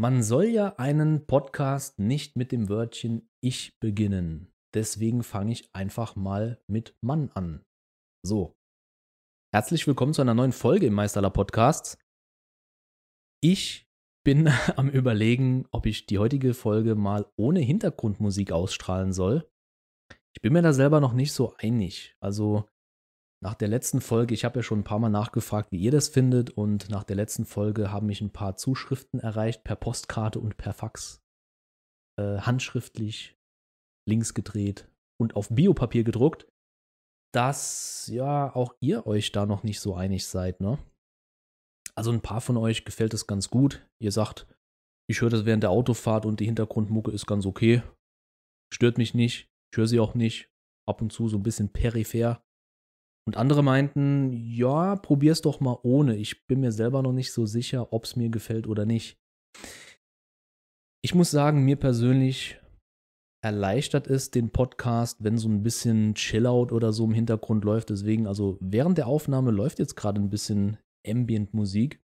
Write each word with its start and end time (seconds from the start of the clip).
Man 0.00 0.22
soll 0.22 0.46
ja 0.46 0.76
einen 0.76 1.26
Podcast 1.26 1.98
nicht 1.98 2.34
mit 2.34 2.52
dem 2.52 2.70
Wörtchen 2.70 3.28
ich 3.42 3.78
beginnen. 3.80 4.50
Deswegen 4.72 5.22
fange 5.22 5.52
ich 5.52 5.68
einfach 5.74 6.16
mal 6.16 6.58
mit 6.66 6.96
Mann 7.02 7.30
an. 7.34 7.66
So. 8.24 8.56
Herzlich 9.54 9.86
willkommen 9.86 10.14
zu 10.14 10.22
einer 10.22 10.32
neuen 10.32 10.52
Folge 10.52 10.86
im 10.86 10.94
Meisterler 10.94 11.28
Podcast. 11.28 11.98
Ich 13.42 13.90
bin 14.24 14.48
am 14.76 14.88
Überlegen, 14.88 15.66
ob 15.70 15.84
ich 15.84 16.06
die 16.06 16.18
heutige 16.18 16.54
Folge 16.54 16.94
mal 16.94 17.30
ohne 17.36 17.60
Hintergrundmusik 17.60 18.52
ausstrahlen 18.52 19.12
soll. 19.12 19.52
Ich 20.34 20.40
bin 20.40 20.54
mir 20.54 20.62
da 20.62 20.72
selber 20.72 21.02
noch 21.02 21.12
nicht 21.12 21.34
so 21.34 21.56
einig. 21.58 22.16
Also 22.20 22.66
nach 23.42 23.54
der 23.54 23.68
letzten 23.68 24.00
Folge, 24.00 24.34
ich 24.34 24.44
habe 24.44 24.58
ja 24.58 24.62
schon 24.62 24.80
ein 24.80 24.84
paar 24.84 24.98
Mal 24.98 25.08
nachgefragt, 25.08 25.72
wie 25.72 25.80
ihr 25.80 25.90
das 25.90 26.08
findet, 26.08 26.50
und 26.50 26.90
nach 26.90 27.04
der 27.04 27.16
letzten 27.16 27.46
Folge 27.46 27.90
haben 27.90 28.06
mich 28.06 28.20
ein 28.20 28.32
paar 28.32 28.56
Zuschriften 28.56 29.18
erreicht, 29.18 29.64
per 29.64 29.76
Postkarte 29.76 30.38
und 30.38 30.56
per 30.56 30.74
Fax. 30.74 31.22
Äh, 32.18 32.40
handschriftlich, 32.40 33.38
links 34.06 34.34
gedreht 34.34 34.90
und 35.18 35.36
auf 35.36 35.48
Biopapier 35.48 36.04
gedruckt, 36.04 36.46
dass 37.32 38.08
ja 38.08 38.54
auch 38.54 38.74
ihr 38.80 39.06
euch 39.06 39.32
da 39.32 39.46
noch 39.46 39.62
nicht 39.62 39.80
so 39.80 39.94
einig 39.94 40.26
seid, 40.26 40.60
ne? 40.60 40.78
Also 41.94 42.10
ein 42.12 42.22
paar 42.22 42.40
von 42.40 42.56
euch 42.56 42.84
gefällt 42.84 43.14
es 43.14 43.26
ganz 43.26 43.50
gut. 43.50 43.86
Ihr 44.02 44.12
sagt, 44.12 44.46
ich 45.08 45.20
höre 45.20 45.30
das 45.30 45.44
während 45.44 45.62
der 45.62 45.70
Autofahrt 45.70 46.24
und 46.24 46.40
die 46.40 46.46
Hintergrundmucke 46.46 47.10
ist 47.10 47.26
ganz 47.26 47.46
okay. 47.46 47.82
Stört 48.72 48.96
mich 48.96 49.12
nicht. 49.12 49.48
Ich 49.72 49.78
höre 49.78 49.86
sie 49.86 50.00
auch 50.00 50.14
nicht. 50.14 50.50
Ab 50.88 51.02
und 51.02 51.12
zu 51.12 51.28
so 51.28 51.36
ein 51.36 51.42
bisschen 51.42 51.72
peripher. 51.72 52.42
Und 53.26 53.36
andere 53.36 53.62
meinten, 53.62 54.32
ja, 54.32 54.96
probier's 54.96 55.42
doch 55.42 55.60
mal 55.60 55.78
ohne. 55.82 56.16
Ich 56.16 56.46
bin 56.46 56.60
mir 56.60 56.72
selber 56.72 57.02
noch 57.02 57.12
nicht 57.12 57.32
so 57.32 57.46
sicher, 57.46 57.92
ob 57.92 58.04
es 58.04 58.16
mir 58.16 58.30
gefällt 58.30 58.66
oder 58.66 58.86
nicht. 58.86 59.18
Ich 61.02 61.14
muss 61.14 61.30
sagen, 61.30 61.64
mir 61.64 61.76
persönlich 61.76 62.60
erleichtert 63.42 64.06
es 64.06 64.30
den 64.30 64.50
Podcast, 64.50 65.24
wenn 65.24 65.38
so 65.38 65.48
ein 65.48 65.62
bisschen 65.62 66.14
Chillout 66.14 66.74
oder 66.74 66.92
so 66.92 67.04
im 67.04 67.14
Hintergrund 67.14 67.64
läuft. 67.64 67.90
Deswegen, 67.90 68.26
also 68.26 68.58
während 68.60 68.98
der 68.98 69.06
Aufnahme 69.06 69.50
läuft 69.50 69.78
jetzt 69.78 69.96
gerade 69.96 70.20
ein 70.20 70.30
bisschen 70.30 70.78
Ambient-Musik. 71.06 72.02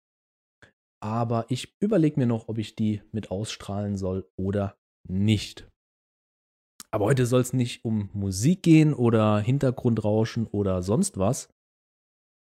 Aber 1.04 1.46
ich 1.50 1.76
überlege 1.82 2.20
mir 2.20 2.28
noch, 2.28 2.48
ob 2.48 2.60
ich 2.60 2.76
die 2.76 3.02
mit 3.12 3.32
ausstrahlen 3.32 3.98
soll 3.98 4.30
oder 4.38 4.78
nicht. 5.10 5.68
Aber 6.94 7.06
heute 7.06 7.26
soll 7.26 7.42
es 7.42 7.54
nicht 7.54 7.84
um 7.84 8.12
Musik 8.14 8.62
gehen 8.62 8.94
oder 8.94 9.40
Hintergrundrauschen 9.40 10.46
oder 10.46 10.84
sonst 10.84 11.18
was, 11.18 11.50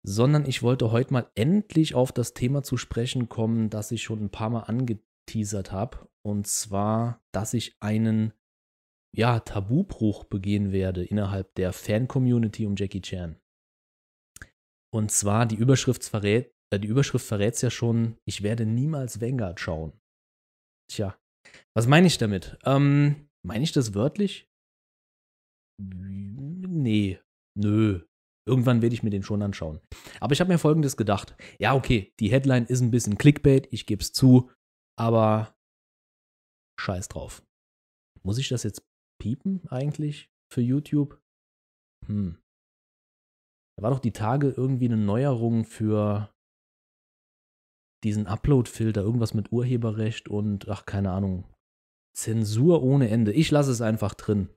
sondern 0.06 0.46
ich 0.46 0.62
wollte 0.62 0.92
heute 0.92 1.12
mal 1.12 1.28
endlich 1.34 1.96
auf 1.96 2.12
das 2.12 2.32
Thema 2.32 2.62
zu 2.62 2.76
sprechen 2.76 3.28
kommen, 3.28 3.70
das 3.70 3.90
ich 3.90 4.04
schon 4.04 4.22
ein 4.22 4.30
paar 4.30 4.50
Mal 4.50 4.60
angeteasert 4.60 5.72
habe. 5.72 6.08
Und 6.24 6.46
zwar, 6.46 7.24
dass 7.32 7.54
ich 7.54 7.74
einen 7.80 8.32
ja, 9.12 9.40
Tabubruch 9.40 10.22
begehen 10.22 10.70
werde 10.70 11.04
innerhalb 11.04 11.52
der 11.56 11.72
Fan-Community 11.72 12.66
um 12.66 12.76
Jackie 12.76 13.00
Chan. 13.00 13.40
Und 14.94 15.10
zwar, 15.10 15.46
die 15.46 15.56
Überschrift 15.56 16.04
verrät, 16.04 16.54
äh, 16.70 16.78
die 16.78 16.88
Überschrift 16.88 17.26
verrät 17.26 17.60
ja 17.62 17.70
schon, 17.70 18.16
ich 18.24 18.44
werde 18.44 18.64
niemals 18.64 19.20
Vanguard 19.20 19.58
schauen. 19.58 19.92
Tja, 20.88 21.18
was 21.74 21.88
meine 21.88 22.06
ich 22.06 22.18
damit? 22.18 22.58
Ähm, 22.64 23.25
meine 23.46 23.64
ich 23.64 23.72
das 23.72 23.94
wörtlich? 23.94 24.50
Nee, 25.80 27.20
nö. 27.56 28.04
Irgendwann 28.48 28.82
werde 28.82 28.94
ich 28.94 29.02
mir 29.02 29.10
den 29.10 29.22
schon 29.22 29.42
anschauen. 29.42 29.80
Aber 30.20 30.32
ich 30.32 30.40
habe 30.40 30.52
mir 30.52 30.58
folgendes 30.58 30.96
gedacht. 30.96 31.36
Ja, 31.58 31.74
okay, 31.74 32.12
die 32.20 32.30
Headline 32.30 32.66
ist 32.66 32.80
ein 32.80 32.90
bisschen 32.90 33.18
Clickbait, 33.18 33.72
ich 33.72 33.86
gebe 33.86 34.02
es 34.02 34.12
zu, 34.12 34.50
aber 34.98 35.56
scheiß 36.80 37.08
drauf. 37.08 37.42
Muss 38.22 38.38
ich 38.38 38.48
das 38.48 38.62
jetzt 38.62 38.82
piepen 39.20 39.66
eigentlich 39.68 40.30
für 40.52 40.60
YouTube? 40.60 41.20
Hm. 42.06 42.38
Da 43.76 43.82
war 43.82 43.90
doch 43.90 43.98
die 43.98 44.12
Tage 44.12 44.50
irgendwie 44.50 44.86
eine 44.86 44.96
Neuerung 44.96 45.64
für 45.64 46.32
diesen 48.04 48.26
Upload-Filter, 48.26 49.02
irgendwas 49.02 49.34
mit 49.34 49.52
Urheberrecht 49.52 50.28
und 50.28 50.68
ach, 50.68 50.86
keine 50.86 51.10
Ahnung, 51.10 51.44
Zensur 52.16 52.82
ohne 52.82 53.10
Ende. 53.10 53.32
Ich 53.32 53.50
lasse 53.50 53.70
es 53.70 53.80
einfach 53.80 54.14
drin. 54.14 54.48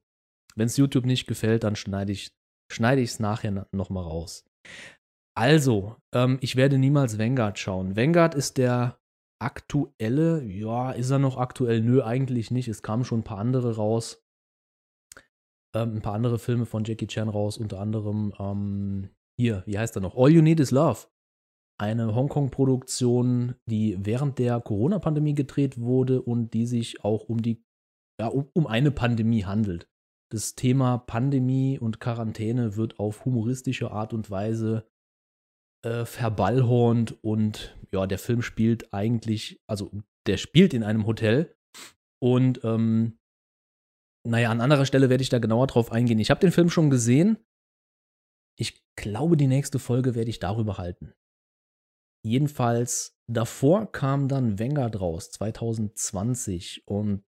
Wenn 0.55 0.67
es 0.67 0.77
YouTube 0.77 1.05
nicht 1.05 1.27
gefällt, 1.27 1.63
dann 1.63 1.75
schneide 1.75 2.11
ich 2.11 2.31
schneide 2.71 3.01
es 3.01 3.19
nachher 3.19 3.67
nochmal 3.71 4.03
raus. 4.03 4.45
Also, 5.35 5.95
ähm, 6.13 6.37
ich 6.41 6.55
werde 6.55 6.77
niemals 6.77 7.17
Vanguard 7.17 7.57
schauen. 7.57 7.95
Vanguard 7.95 8.35
ist 8.35 8.57
der 8.57 8.99
aktuelle, 9.41 10.43
ja, 10.43 10.91
ist 10.91 11.09
er 11.09 11.19
noch 11.19 11.37
aktuell? 11.37 11.81
Nö, 11.81 12.03
eigentlich 12.03 12.51
nicht. 12.51 12.67
Es 12.67 12.83
kamen 12.83 13.05
schon 13.05 13.21
ein 13.21 13.23
paar 13.23 13.37
andere 13.37 13.75
raus. 13.75 14.23
Ähm, 15.75 15.95
ein 15.95 16.01
paar 16.01 16.15
andere 16.15 16.39
Filme 16.39 16.65
von 16.65 16.83
Jackie 16.83 17.07
Chan 17.07 17.29
raus, 17.29 17.57
unter 17.57 17.79
anderem 17.79 18.33
ähm, 18.39 19.09
hier, 19.37 19.63
wie 19.65 19.77
heißt 19.77 19.95
er 19.95 20.01
noch? 20.01 20.17
All 20.17 20.29
You 20.29 20.41
Need 20.41 20.59
Is 20.59 20.71
Love 20.71 21.07
eine 21.79 22.13
Hongkong-Produktion, 22.13 23.55
die 23.65 23.97
während 23.99 24.37
der 24.37 24.59
Corona-Pandemie 24.59 25.33
gedreht 25.33 25.79
wurde 25.79 26.21
und 26.21 26.53
die 26.53 26.65
sich 26.65 27.03
auch 27.03 27.29
um 27.29 27.41
die, 27.41 27.63
ja, 28.19 28.27
um, 28.27 28.49
um 28.53 28.67
eine 28.67 28.91
Pandemie 28.91 29.45
handelt. 29.45 29.89
Das 30.31 30.55
Thema 30.55 30.97
Pandemie 30.97 31.79
und 31.79 31.99
Quarantäne 31.99 32.75
wird 32.75 32.99
auf 32.99 33.25
humoristische 33.25 33.91
Art 33.91 34.13
und 34.13 34.29
Weise 34.29 34.87
äh, 35.83 36.05
verballhornt 36.05 37.23
und 37.23 37.75
ja, 37.91 38.05
der 38.05 38.19
Film 38.19 38.41
spielt 38.41 38.93
eigentlich, 38.93 39.61
also 39.67 39.89
der 40.27 40.37
spielt 40.37 40.73
in 40.73 40.83
einem 40.83 41.07
Hotel 41.07 41.55
und 42.21 42.63
ähm, 42.63 43.17
naja, 44.27 44.51
an 44.51 44.61
anderer 44.61 44.85
Stelle 44.85 45.09
werde 45.09 45.23
ich 45.23 45.29
da 45.29 45.39
genauer 45.39 45.67
drauf 45.67 45.91
eingehen. 45.91 46.19
Ich 46.19 46.29
habe 46.29 46.41
den 46.41 46.51
Film 46.51 46.69
schon 46.69 46.89
gesehen. 46.89 47.37
Ich 48.57 48.83
glaube, 48.97 49.37
die 49.37 49.47
nächste 49.47 49.79
Folge 49.79 50.13
werde 50.13 50.29
ich 50.29 50.39
darüber 50.39 50.77
halten. 50.77 51.13
Jedenfalls 52.25 53.17
davor 53.27 53.91
kam 53.91 54.27
dann 54.27 54.59
Vanguard 54.59 54.99
raus, 54.99 55.31
2020. 55.31 56.87
Und 56.87 57.23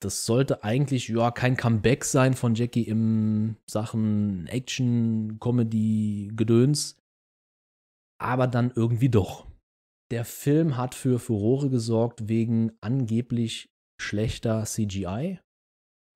das 0.00 0.26
sollte 0.26 0.64
eigentlich 0.64 1.08
ja 1.08 1.30
kein 1.30 1.56
Comeback 1.56 2.04
sein 2.04 2.34
von 2.34 2.54
Jackie 2.54 2.84
im 2.84 3.56
Sachen 3.68 4.46
Action, 4.48 5.38
Comedy, 5.40 6.30
Gedöns. 6.34 6.96
Aber 8.20 8.46
dann 8.46 8.72
irgendwie 8.74 9.08
doch. 9.08 9.46
Der 10.10 10.24
Film 10.24 10.76
hat 10.76 10.94
für 10.94 11.18
Furore 11.18 11.68
gesorgt 11.68 12.28
wegen 12.28 12.72
angeblich 12.80 13.70
schlechter 14.00 14.64
CGI, 14.64 15.40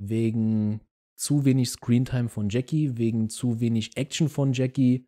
wegen 0.01 0.81
zu 1.19 1.45
wenig 1.45 1.71
Screentime 1.71 2.29
von 2.29 2.49
Jackie, 2.49 2.97
wegen 2.97 3.29
zu 3.29 3.61
wenig 3.61 3.97
Action 3.97 4.29
von 4.29 4.53
Jackie 4.53 5.07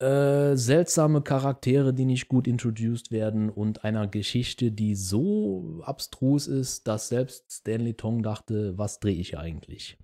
äh, 0.00 0.56
seltsame 0.56 1.20
Charaktere, 1.20 1.92
die 1.92 2.06
nicht 2.06 2.28
gut 2.28 2.48
introduced 2.48 3.10
werden 3.10 3.50
und 3.50 3.84
einer 3.84 4.06
Geschichte, 4.06 4.72
die 4.72 4.94
so 4.94 5.82
abstrus 5.84 6.46
ist, 6.46 6.88
dass 6.88 7.08
selbst 7.08 7.52
Stanley 7.52 7.94
Tong 7.94 8.22
dachte, 8.22 8.78
was 8.78 9.00
drehe 9.00 9.20
ich 9.20 9.36
eigentlich? 9.36 9.98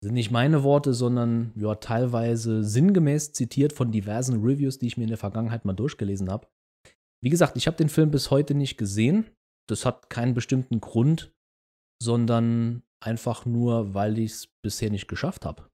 Sind 0.00 0.14
nicht 0.14 0.30
meine 0.30 0.62
Worte, 0.62 0.94
sondern 0.94 1.52
ja, 1.56 1.74
teilweise 1.74 2.62
sinngemäß 2.62 3.32
zitiert 3.32 3.72
von 3.72 3.90
diversen 3.90 4.42
Reviews, 4.42 4.78
die 4.78 4.86
ich 4.86 4.96
mir 4.96 5.04
in 5.04 5.10
der 5.10 5.18
Vergangenheit 5.18 5.64
mal 5.64 5.72
durchgelesen 5.72 6.30
habe. 6.30 6.46
Wie 7.22 7.30
gesagt, 7.30 7.56
ich 7.56 7.66
habe 7.66 7.76
den 7.76 7.88
Film 7.88 8.10
bis 8.10 8.30
heute 8.30 8.54
nicht 8.54 8.76
gesehen. 8.76 9.26
Das 9.68 9.84
hat 9.84 10.10
keinen 10.10 10.34
bestimmten 10.34 10.80
Grund, 10.80 11.34
sondern 12.00 12.84
einfach 13.02 13.46
nur, 13.46 13.94
weil 13.94 14.18
ich 14.18 14.32
es 14.32 14.46
bisher 14.62 14.90
nicht 14.90 15.08
geschafft 15.08 15.44
habe 15.44 15.68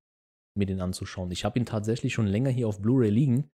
mir 0.55 0.67
den 0.67 0.81
anzuschauen. 0.81 1.31
Ich 1.31 1.45
habe 1.45 1.59
ihn 1.59 1.67
tatsächlich 1.67 2.13
schon 2.13 2.27
länger 2.27 2.51
hier 2.51 2.69
auf 2.69 2.81
Blu-ray 2.81 3.11
liegen 3.11 3.51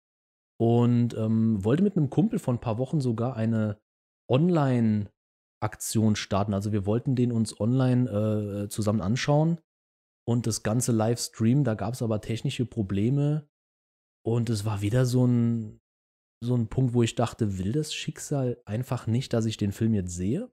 und 0.60 1.14
ähm, 1.14 1.64
wollte 1.64 1.82
mit 1.82 1.96
einem 1.96 2.10
Kumpel 2.10 2.38
vor 2.38 2.54
ein 2.54 2.60
paar 2.60 2.78
Wochen 2.78 3.00
sogar 3.00 3.36
eine 3.36 3.80
Online-Aktion 4.30 6.16
starten. 6.16 6.54
Also 6.54 6.72
wir 6.72 6.86
wollten 6.86 7.16
den 7.16 7.32
uns 7.32 7.58
online 7.60 8.64
äh, 8.64 8.68
zusammen 8.68 9.00
anschauen 9.00 9.60
und 10.26 10.46
das 10.46 10.62
ganze 10.62 10.92
Livestream. 10.92 11.64
Da 11.64 11.74
gab 11.74 11.94
es 11.94 12.02
aber 12.02 12.20
technische 12.20 12.66
Probleme 12.66 13.48
und 14.24 14.48
es 14.48 14.64
war 14.64 14.80
wieder 14.80 15.04
so 15.06 15.26
ein, 15.26 15.80
so 16.42 16.54
ein 16.56 16.68
Punkt, 16.68 16.94
wo 16.94 17.02
ich 17.02 17.14
dachte, 17.14 17.58
will 17.58 17.72
das 17.72 17.92
Schicksal 17.92 18.60
einfach 18.64 19.06
nicht, 19.06 19.32
dass 19.32 19.46
ich 19.46 19.56
den 19.56 19.72
Film 19.72 19.94
jetzt 19.94 20.14
sehe? 20.14 20.50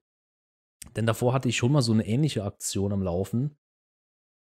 Denn 0.95 1.05
davor 1.05 1.33
hatte 1.33 1.47
ich 1.47 1.57
schon 1.57 1.71
mal 1.71 1.81
so 1.81 1.93
eine 1.93 2.05
ähnliche 2.07 2.43
Aktion 2.43 2.91
am 2.91 3.03
Laufen. 3.03 3.57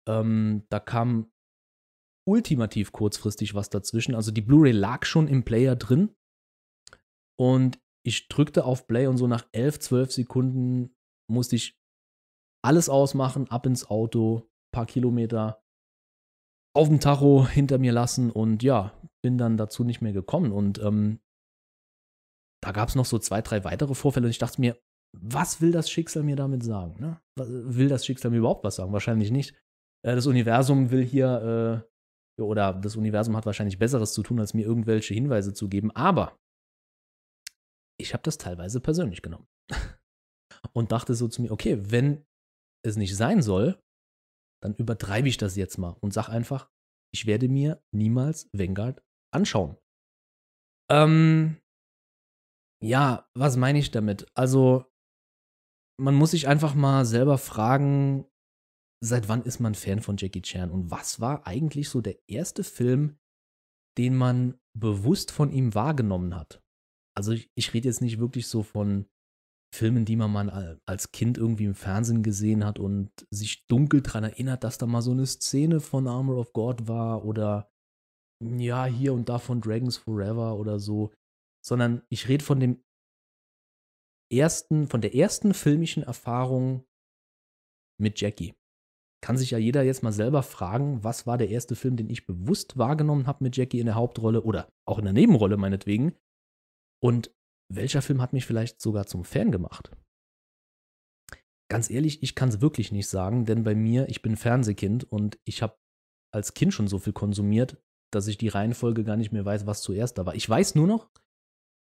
Ähm, 0.06 0.64
da 0.68 0.78
kam 0.80 1.32
ultimativ 2.26 2.92
kurzfristig 2.92 3.54
was 3.54 3.70
dazwischen. 3.70 4.14
Also 4.14 4.32
die 4.32 4.42
Blu-ray 4.42 4.72
lag 4.72 5.04
schon 5.04 5.28
im 5.28 5.44
Player 5.44 5.76
drin 5.76 6.14
und 7.38 7.78
ich 8.04 8.28
drückte 8.28 8.64
auf 8.64 8.86
Play 8.86 9.06
und 9.06 9.16
so 9.16 9.26
nach 9.26 9.46
11, 9.52 9.80
12 9.80 10.12
Sekunden 10.12 10.94
musste 11.30 11.56
ich 11.56 11.78
alles 12.64 12.88
ausmachen, 12.88 13.48
ab 13.50 13.66
ins 13.66 13.88
Auto, 13.88 14.48
paar 14.72 14.86
Kilometer 14.86 15.62
auf 16.74 16.88
dem 16.88 17.00
Tacho 17.00 17.46
hinter 17.48 17.78
mir 17.78 17.92
lassen 17.92 18.30
und 18.30 18.62
ja, 18.62 18.92
bin 19.22 19.38
dann 19.38 19.56
dazu 19.56 19.82
nicht 19.82 20.02
mehr 20.02 20.12
gekommen. 20.12 20.52
Und 20.52 20.78
ähm, 20.78 21.20
da 22.62 22.72
gab 22.72 22.88
es 22.88 22.94
noch 22.94 23.06
so 23.06 23.18
zwei, 23.18 23.40
drei 23.40 23.64
weitere 23.64 23.94
Vorfälle 23.94 24.26
und 24.26 24.30
ich 24.30 24.38
dachte 24.38 24.60
mir, 24.60 24.78
was 25.16 25.60
will 25.60 25.72
das 25.72 25.90
Schicksal 25.90 26.22
mir 26.22 26.36
damit 26.36 26.62
sagen? 26.62 27.00
Ne? 27.00 27.20
Will 27.38 27.88
das 27.88 28.04
Schicksal 28.04 28.30
mir 28.30 28.38
überhaupt 28.38 28.64
was 28.64 28.76
sagen? 28.76 28.92
Wahrscheinlich 28.92 29.30
nicht. 29.30 29.54
Äh, 30.04 30.14
das 30.14 30.26
Universum 30.26 30.90
will 30.90 31.04
hier, 31.04 31.84
äh, 31.84 31.95
oder 32.38 32.74
das 32.74 32.96
Universum 32.96 33.36
hat 33.36 33.46
wahrscheinlich 33.46 33.78
Besseres 33.78 34.12
zu 34.12 34.22
tun, 34.22 34.40
als 34.40 34.54
mir 34.54 34.66
irgendwelche 34.66 35.14
Hinweise 35.14 35.54
zu 35.54 35.68
geben. 35.68 35.90
Aber 35.92 36.38
ich 37.98 38.12
habe 38.12 38.22
das 38.22 38.38
teilweise 38.38 38.80
persönlich 38.80 39.22
genommen. 39.22 39.46
und 40.72 40.92
dachte 40.92 41.14
so 41.14 41.28
zu 41.28 41.42
mir, 41.42 41.50
okay, 41.50 41.78
wenn 41.90 42.24
es 42.84 42.96
nicht 42.96 43.16
sein 43.16 43.42
soll, 43.42 43.82
dann 44.62 44.74
übertreibe 44.74 45.28
ich 45.28 45.36
das 45.36 45.56
jetzt 45.56 45.78
mal 45.78 45.96
und 46.00 46.12
sag 46.12 46.28
einfach, 46.28 46.70
ich 47.12 47.26
werde 47.26 47.48
mir 47.48 47.82
niemals 47.92 48.48
Vanguard 48.52 49.02
anschauen. 49.32 49.76
Ähm, 50.90 51.60
ja, 52.82 53.28
was 53.34 53.56
meine 53.56 53.78
ich 53.78 53.90
damit? 53.90 54.26
Also, 54.34 54.84
man 55.98 56.14
muss 56.14 56.32
sich 56.32 56.46
einfach 56.46 56.74
mal 56.74 57.04
selber 57.04 57.38
fragen, 57.38 58.26
seit 59.02 59.28
wann 59.28 59.42
ist 59.42 59.60
man 59.60 59.74
Fan 59.74 60.00
von 60.00 60.16
Jackie 60.16 60.42
Chan 60.42 60.70
und 60.70 60.90
was 60.90 61.20
war 61.20 61.46
eigentlich 61.46 61.88
so 61.88 62.00
der 62.00 62.16
erste 62.28 62.64
Film, 62.64 63.18
den 63.98 64.16
man 64.16 64.58
bewusst 64.74 65.30
von 65.30 65.50
ihm 65.50 65.74
wahrgenommen 65.74 66.34
hat? 66.34 66.62
Also 67.16 67.32
ich, 67.32 67.50
ich 67.54 67.72
rede 67.72 67.88
jetzt 67.88 68.00
nicht 68.00 68.18
wirklich 68.18 68.48
so 68.48 68.62
von 68.62 69.06
Filmen, 69.74 70.04
die 70.04 70.16
man 70.16 70.32
mal 70.32 70.80
als 70.86 71.12
Kind 71.12 71.38
irgendwie 71.38 71.64
im 71.64 71.74
Fernsehen 71.74 72.22
gesehen 72.22 72.64
hat 72.64 72.78
und 72.78 73.10
sich 73.30 73.66
dunkel 73.66 74.00
daran 74.00 74.24
erinnert, 74.24 74.64
dass 74.64 74.78
da 74.78 74.86
mal 74.86 75.02
so 75.02 75.10
eine 75.10 75.26
Szene 75.26 75.80
von 75.80 76.06
Armor 76.06 76.38
of 76.38 76.52
God 76.52 76.88
war 76.88 77.24
oder 77.24 77.70
ja, 78.42 78.84
hier 78.84 79.12
und 79.14 79.28
da 79.28 79.38
von 79.38 79.60
Dragons 79.60 79.96
Forever 79.96 80.56
oder 80.56 80.78
so, 80.78 81.12
sondern 81.64 82.02
ich 82.10 82.28
rede 82.28 82.44
von 82.44 82.60
dem 82.60 82.82
ersten, 84.32 84.88
von 84.88 85.00
der 85.00 85.14
ersten 85.14 85.54
filmischen 85.54 86.02
Erfahrung 86.02 86.84
mit 88.00 88.20
Jackie. 88.20 88.54
Kann 89.22 89.36
sich 89.36 89.50
ja 89.50 89.58
jeder 89.58 89.82
jetzt 89.82 90.02
mal 90.02 90.12
selber 90.12 90.42
fragen, 90.42 91.02
was 91.02 91.26
war 91.26 91.38
der 91.38 91.48
erste 91.48 91.74
Film, 91.74 91.96
den 91.96 92.10
ich 92.10 92.26
bewusst 92.26 92.76
wahrgenommen 92.76 93.26
habe 93.26 93.44
mit 93.44 93.56
Jackie 93.56 93.80
in 93.80 93.86
der 93.86 93.94
Hauptrolle 93.94 94.42
oder 94.42 94.68
auch 94.86 94.98
in 94.98 95.04
der 95.04 95.14
Nebenrolle 95.14 95.56
meinetwegen. 95.56 96.14
Und 97.02 97.34
welcher 97.72 98.02
Film 98.02 98.20
hat 98.22 98.32
mich 98.32 98.46
vielleicht 98.46 98.80
sogar 98.80 99.06
zum 99.06 99.24
Fan 99.24 99.50
gemacht? 99.50 99.90
Ganz 101.68 101.90
ehrlich, 101.90 102.22
ich 102.22 102.34
kann 102.34 102.50
es 102.50 102.60
wirklich 102.60 102.92
nicht 102.92 103.08
sagen, 103.08 103.44
denn 103.44 103.64
bei 103.64 103.74
mir, 103.74 104.08
ich 104.08 104.22
bin 104.22 104.36
Fernsehkind 104.36 105.04
und 105.04 105.38
ich 105.44 105.62
habe 105.62 105.76
als 106.32 106.54
Kind 106.54 106.72
schon 106.72 106.86
so 106.86 106.98
viel 106.98 107.12
konsumiert, 107.12 107.82
dass 108.12 108.28
ich 108.28 108.38
die 108.38 108.48
Reihenfolge 108.48 109.02
gar 109.02 109.16
nicht 109.16 109.32
mehr 109.32 109.44
weiß, 109.44 109.66
was 109.66 109.82
zuerst 109.82 110.18
da 110.18 110.26
war. 110.26 110.34
Ich 110.34 110.48
weiß 110.48 110.76
nur 110.76 110.86
noch, 110.86 111.10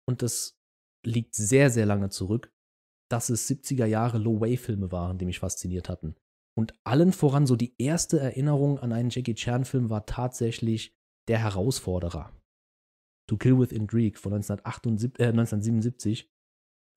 und 0.07 0.21
das 0.21 0.57
liegt 1.05 1.35
sehr, 1.35 1.69
sehr 1.69 1.85
lange 1.85 2.09
zurück, 2.09 2.51
dass 3.09 3.29
es 3.29 3.49
70er 3.49 3.85
Jahre 3.85 4.17
Low-Way-Filme 4.17 4.91
waren, 4.91 5.17
die 5.17 5.25
mich 5.25 5.39
fasziniert 5.39 5.87
hatten. 5.87 6.15
Und 6.59 6.77
allen 6.83 7.13
voran 7.13 7.47
so 7.47 7.55
die 7.55 7.73
erste 7.77 8.19
Erinnerung 8.19 8.79
an 8.79 8.91
einen 8.91 9.11
Jackie 9.11 9.33
Chan-Film 9.33 9.89
war 9.89 10.05
tatsächlich 10.05 10.93
Der 11.29 11.39
Herausforderer. 11.39 12.33
To 13.29 13.37
Kill 13.37 13.57
with 13.57 13.71
Intrigue 13.71 14.19
von 14.19 14.33
1978, 14.33 15.21
äh, 15.21 15.29
1977. 15.29 16.29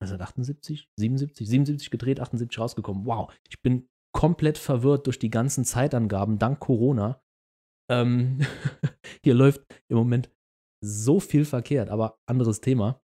1978? 0.01 0.89
77? 0.99 1.47
77 1.47 1.91
gedreht, 1.91 2.19
78 2.19 2.59
rausgekommen. 2.59 3.05
Wow, 3.05 3.33
ich 3.47 3.61
bin 3.61 3.87
komplett 4.11 4.57
verwirrt 4.57 5.07
durch 5.07 5.17
die 5.17 5.29
ganzen 5.29 5.63
Zeitangaben 5.63 6.39
dank 6.39 6.59
Corona. 6.59 7.23
Ähm, 7.89 8.41
hier 9.23 9.33
läuft 9.33 9.61
im 9.87 9.95
Moment 9.95 10.29
so 10.83 11.21
viel 11.21 11.45
verkehrt, 11.45 11.89
aber 11.89 12.19
anderes 12.25 12.59
Thema. 12.59 13.01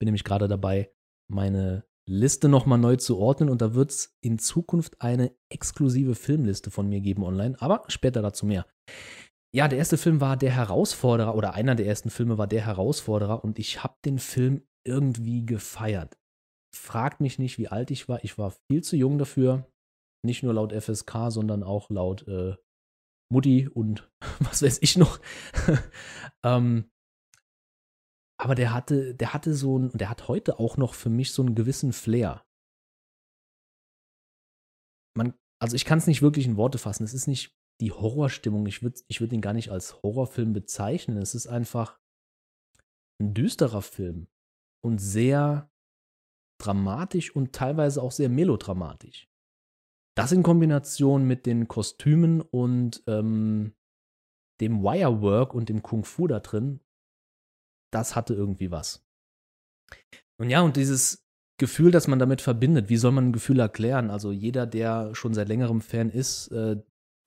Bin 0.00 0.06
nämlich 0.06 0.24
gerade 0.24 0.48
dabei, 0.48 0.92
meine 1.30 1.84
Liste 2.12 2.50
nochmal 2.50 2.78
neu 2.78 2.96
zu 2.96 3.16
ordnen 3.16 3.48
und 3.48 3.62
da 3.62 3.74
wird 3.74 3.90
es 3.90 4.14
in 4.20 4.38
Zukunft 4.38 5.00
eine 5.00 5.34
exklusive 5.48 6.14
Filmliste 6.14 6.70
von 6.70 6.86
mir 6.86 7.00
geben 7.00 7.24
online, 7.24 7.56
aber 7.58 7.84
später 7.88 8.20
dazu 8.20 8.44
mehr. 8.44 8.66
Ja, 9.54 9.66
der 9.66 9.78
erste 9.78 9.96
Film 9.96 10.20
war 10.20 10.36
Der 10.36 10.50
Herausforderer 10.50 11.34
oder 11.34 11.54
einer 11.54 11.74
der 11.74 11.86
ersten 11.86 12.10
Filme 12.10 12.36
war 12.36 12.46
Der 12.46 12.66
Herausforderer 12.66 13.42
und 13.42 13.58
ich 13.58 13.82
habe 13.82 13.96
den 14.04 14.18
Film 14.18 14.62
irgendwie 14.86 15.46
gefeiert. 15.46 16.18
Fragt 16.74 17.22
mich 17.22 17.38
nicht, 17.38 17.56
wie 17.56 17.68
alt 17.68 17.90
ich 17.90 18.08
war. 18.10 18.22
Ich 18.24 18.36
war 18.36 18.54
viel 18.70 18.82
zu 18.82 18.96
jung 18.96 19.16
dafür. 19.16 19.66
Nicht 20.22 20.42
nur 20.42 20.52
laut 20.52 20.72
FSK, 20.72 21.30
sondern 21.30 21.62
auch 21.62 21.88
laut 21.88 22.28
äh, 22.28 22.56
Mutti 23.32 23.68
und 23.68 24.10
was 24.40 24.62
weiß 24.62 24.80
ich 24.82 24.98
noch. 24.98 25.18
ähm, 26.44 26.90
aber 28.42 28.56
der 28.56 28.72
hatte, 28.74 29.14
der 29.14 29.32
hatte 29.32 29.54
so 29.54 29.78
ein, 29.78 29.90
der 29.92 30.10
hat 30.10 30.26
heute 30.26 30.58
auch 30.58 30.76
noch 30.76 30.94
für 30.94 31.10
mich 31.10 31.30
so 31.30 31.42
einen 31.42 31.54
gewissen 31.54 31.92
Flair. 31.92 32.44
Man, 35.16 35.34
also 35.60 35.76
ich 35.76 35.84
kann 35.84 35.98
es 35.98 36.08
nicht 36.08 36.22
wirklich 36.22 36.46
in 36.46 36.56
Worte 36.56 36.78
fassen. 36.78 37.04
Es 37.04 37.14
ist 37.14 37.28
nicht 37.28 37.56
die 37.80 37.92
Horrorstimmung. 37.92 38.66
Ich 38.66 38.82
würde 38.82 39.00
ich 39.06 39.20
würd 39.20 39.32
ihn 39.32 39.42
gar 39.42 39.52
nicht 39.52 39.70
als 39.70 40.02
Horrorfilm 40.02 40.52
bezeichnen. 40.52 41.18
Es 41.18 41.36
ist 41.36 41.46
einfach 41.46 42.00
ein 43.20 43.32
düsterer 43.32 43.80
Film 43.80 44.26
und 44.84 44.98
sehr 44.98 45.70
dramatisch 46.60 47.36
und 47.36 47.52
teilweise 47.52 48.02
auch 48.02 48.10
sehr 48.10 48.28
melodramatisch. 48.28 49.28
Das 50.16 50.32
in 50.32 50.42
Kombination 50.42 51.28
mit 51.28 51.46
den 51.46 51.68
Kostümen 51.68 52.40
und 52.40 53.04
ähm, 53.06 53.76
dem 54.60 54.82
Wirework 54.82 55.54
und 55.54 55.68
dem 55.68 55.82
Kung 55.82 56.04
Fu 56.04 56.26
da 56.26 56.40
drin, 56.40 56.80
das 57.92 58.16
hatte 58.16 58.34
irgendwie 58.34 58.70
was. 58.70 59.04
Und 60.40 60.50
ja, 60.50 60.62
und 60.62 60.76
dieses 60.76 61.24
Gefühl, 61.58 61.90
das 61.90 62.08
man 62.08 62.18
damit 62.18 62.40
verbindet, 62.40 62.88
wie 62.88 62.96
soll 62.96 63.12
man 63.12 63.28
ein 63.28 63.32
Gefühl 63.32 63.60
erklären? 63.60 64.10
Also 64.10 64.32
jeder, 64.32 64.66
der 64.66 65.14
schon 65.14 65.34
seit 65.34 65.48
längerem 65.48 65.80
Fan 65.80 66.10
ist, 66.10 66.48
äh, 66.48 66.76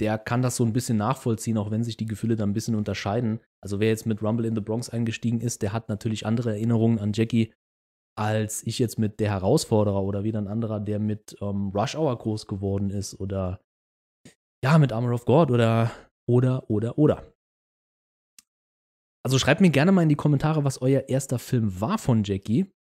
der 0.02 0.18
kann 0.18 0.42
das 0.42 0.58
so 0.58 0.66
ein 0.66 0.74
bisschen 0.74 0.98
nachvollziehen, 0.98 1.58
auch 1.58 1.72
wenn 1.72 1.84
sich 1.84 1.96
die 1.96 2.08
Gefühle 2.08 2.36
da 2.36 2.44
ein 2.44 2.54
bisschen 2.54 2.76
unterscheiden. 2.76 3.40
Also 3.64 3.80
wer 3.80 3.88
jetzt 3.88 4.06
mit 4.06 4.22
Rumble 4.22 4.46
in 4.46 4.56
the 4.56 4.62
Bronx 4.62 4.90
eingestiegen 4.90 5.40
ist, 5.40 5.62
der 5.62 5.72
hat 5.72 5.88
natürlich 5.88 6.26
andere 6.26 6.52
Erinnerungen 6.52 7.00
an 7.00 7.14
Jackie, 7.14 7.54
als 8.18 8.66
ich 8.68 8.80
jetzt 8.80 9.00
mit 9.00 9.20
der 9.20 9.30
Herausforderer 9.30 10.04
oder 10.04 10.24
wieder 10.24 10.40
ein 10.40 10.48
anderer, 10.48 10.80
der 10.80 11.00
mit 11.00 11.38
ähm, 11.42 11.70
Rush 11.70 11.96
Hour 11.96 12.18
groß 12.18 12.48
geworden 12.48 12.90
ist 12.90 13.20
oder 13.20 13.62
ja, 14.64 14.78
mit 14.78 14.92
Armor 14.92 15.14
of 15.14 15.26
God 15.26 15.52
oder 15.52 15.92
oder 16.28 16.70
oder 16.70 16.98
oder. 16.98 17.35
Also 19.26 19.40
schreibt 19.40 19.60
mir 19.60 19.72
gerne 19.72 19.92
mal 19.92 20.04
in 20.04 20.10
die 20.10 20.16
Kommentare, 20.16 20.66
was 20.66 20.84
euer 20.84 21.10
erster 21.10 21.40
Film 21.40 21.82
war 21.82 21.98
von 21.98 22.24
Jackie, 22.24 22.72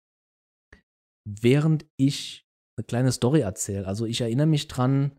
während 1.27 1.87
ich 1.99 2.45
eine 2.77 2.85
kleine 2.85 3.13
Story 3.13 3.41
erzähle. 3.41 3.87
Also 3.87 4.05
ich 4.05 4.21
erinnere 4.21 4.47
mich 4.47 4.69
dran, 4.69 5.19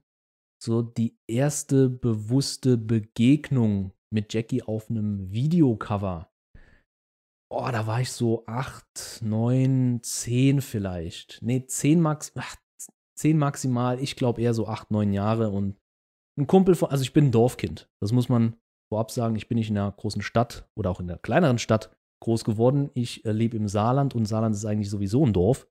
so 0.63 0.83
die 0.83 1.17
erste 1.27 1.89
bewusste 1.89 2.77
Begegnung 2.77 3.91
mit 4.13 4.35
Jackie 4.35 4.61
auf 4.61 4.91
einem 4.91 5.31
Videocover. 5.31 6.29
Oh, 7.51 7.69
da 7.71 7.87
war 7.87 8.01
ich 8.01 8.11
so 8.11 8.45
acht, 8.45 9.21
neun, 9.23 10.01
zehn 10.03 10.61
vielleicht. 10.61 11.41
Nee, 11.41 11.65
zehn 11.65 12.01
max, 12.01 12.33
ach, 12.35 12.55
zehn 13.17 13.39
maximal. 13.39 13.99
Ich 13.99 14.15
glaube 14.15 14.41
eher 14.41 14.53
so 14.53 14.67
acht, 14.67 14.91
neun 14.91 15.11
Jahre 15.11 15.49
und 15.49 15.75
ein 16.39 16.45
Kumpel 16.45 16.75
von, 16.75 16.91
also 16.91 17.01
ich 17.01 17.13
bin 17.13 17.25
ein 17.25 17.31
Dorfkind. 17.31 17.89
Das 17.99 18.11
muss 18.11 18.29
man 18.29 18.57
vorab 18.91 19.11
sagen. 19.11 19.35
Ich 19.35 19.47
bin 19.47 19.57
nicht 19.57 19.69
in 19.69 19.77
einer 19.77 19.91
großen 19.91 20.21
Stadt 20.21 20.69
oder 20.75 20.89
auch 20.89 20.99
in 20.99 21.09
einer 21.09 21.19
kleineren 21.19 21.57
Stadt 21.57 21.95
groß 22.23 22.43
geworden. 22.43 22.89
Ich 22.93 23.25
äh, 23.25 23.31
lebe 23.31 23.57
im 23.57 23.67
Saarland 23.67 24.15
und 24.15 24.25
Saarland 24.25 24.55
ist 24.55 24.65
eigentlich 24.65 24.89
sowieso 24.89 25.25
ein 25.25 25.33
Dorf. 25.33 25.67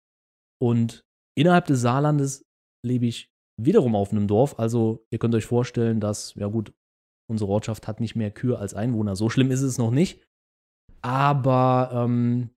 Und 0.63 1.05
innerhalb 1.37 1.67
des 1.67 1.81
Saarlandes 1.81 2.47
lebe 2.85 3.07
ich 3.07 3.33
wiederum 3.61 3.95
auf 3.95 4.13
einem 4.13 4.27
Dorf. 4.27 4.59
Also 4.59 5.07
ihr 5.11 5.19
könnt 5.19 5.35
euch 5.35 5.47
vorstellen, 5.47 6.01
dass, 6.01 6.35
ja 6.35 6.47
gut, 6.47 6.73
unsere 7.31 7.51
Ortschaft 7.51 7.89
hat 7.89 8.01
nicht 8.01 8.17
mehr 8.17 8.31
Kühe 8.31 8.59
als 8.59 8.75
Einwohner. 8.75 9.17
So 9.17 9.31
schlimm 9.31 9.51
ist 9.51 9.63
es 9.63 9.79
noch 9.79 9.91
nicht. 9.91 10.23
Aber 11.03 11.91
ähm, 11.93 12.51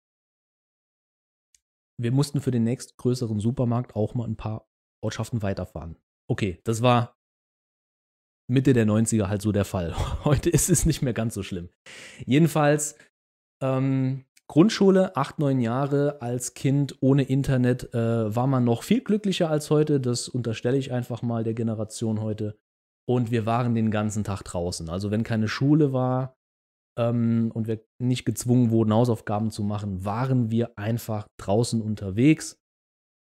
wir 2.00 2.12
mussten 2.12 2.42
für 2.42 2.52
den 2.52 2.64
nächstgrößeren 2.64 3.40
Supermarkt 3.40 3.96
auch 3.96 4.14
mal 4.14 4.28
ein 4.28 4.38
paar 4.38 4.70
Ortschaften 5.04 5.42
weiterfahren. 5.42 5.98
Okay, 6.30 6.60
das 6.64 6.82
war 6.82 7.17
Mitte 8.48 8.74
der 8.74 8.86
90er 8.88 9.27
halt 9.27 9.42
so 9.42 9.51
der 9.51 9.66
Fall. 9.66 9.94
Heute 10.24 10.50
ist 10.50 10.70
es 10.70 10.86
nicht 10.86 11.01
mehr 11.01 11.13
ganz 11.13 11.34
so 11.34 11.44
schlimm. 11.44 11.70
Jedenfalls 12.25 12.96
ähm, 13.62 14.25
Grundschule, 14.48 15.16
acht, 15.18 15.39
neun 15.39 15.60
Jahre 15.60 16.22
als 16.22 16.54
Kind 16.54 16.98
ohne 17.01 17.24
Internet, 17.24 17.94
äh, 17.94 18.34
war 18.34 18.48
man 18.48 18.63
noch 18.63 18.84
viel 18.84 19.01
glücklicher 19.01 19.50
als 19.50 19.70
heute. 19.70 20.00
Das 20.00 20.30
unterstelle 20.30 20.77
ich 20.77 20.94
einfach 20.94 21.22
mal 21.22 21.44
der 21.44 21.54
Generation 21.54 22.22
heute. 22.22 22.58
Und 23.06 23.32
wir 23.32 23.46
waren 23.46 23.75
den 23.75 23.92
ganzen 23.92 24.24
Tag 24.24 24.44
draußen. 24.44 24.89
Also 24.89 25.12
wenn 25.12 25.24
keine 25.24 25.50
Schule 25.50 25.92
war 25.92 26.38
ähm, 26.98 27.51
und 27.54 27.68
wir 27.68 27.82
nicht 28.00 28.25
gezwungen 28.25 28.70
wurden, 28.72 28.94
Hausaufgaben 28.94 29.51
zu 29.51 29.63
machen, 29.63 30.06
waren 30.06 30.51
wir 30.51 30.77
einfach 30.77 31.27
draußen 31.38 31.82
unterwegs 31.82 32.58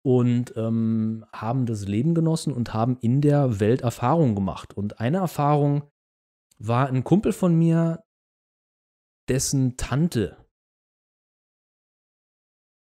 und 0.06 0.54
ähm, 0.56 1.26
haben 1.34 1.66
das 1.66 1.88
Leben 1.88 2.14
genossen 2.14 2.54
und 2.54 2.74
haben 2.74 2.98
in 3.02 3.22
der 3.22 3.60
Welt 3.60 3.82
Erfahrungen 3.82 4.36
gemacht. 4.36 4.78
Und 4.78 5.00
eine 5.00 5.18
Erfahrung 5.18 5.90
war 6.60 6.88
ein 6.88 7.04
Kumpel 7.04 7.34
von 7.34 7.58
mir, 7.58 8.04
dessen 9.28 9.76
Tante 9.78 10.46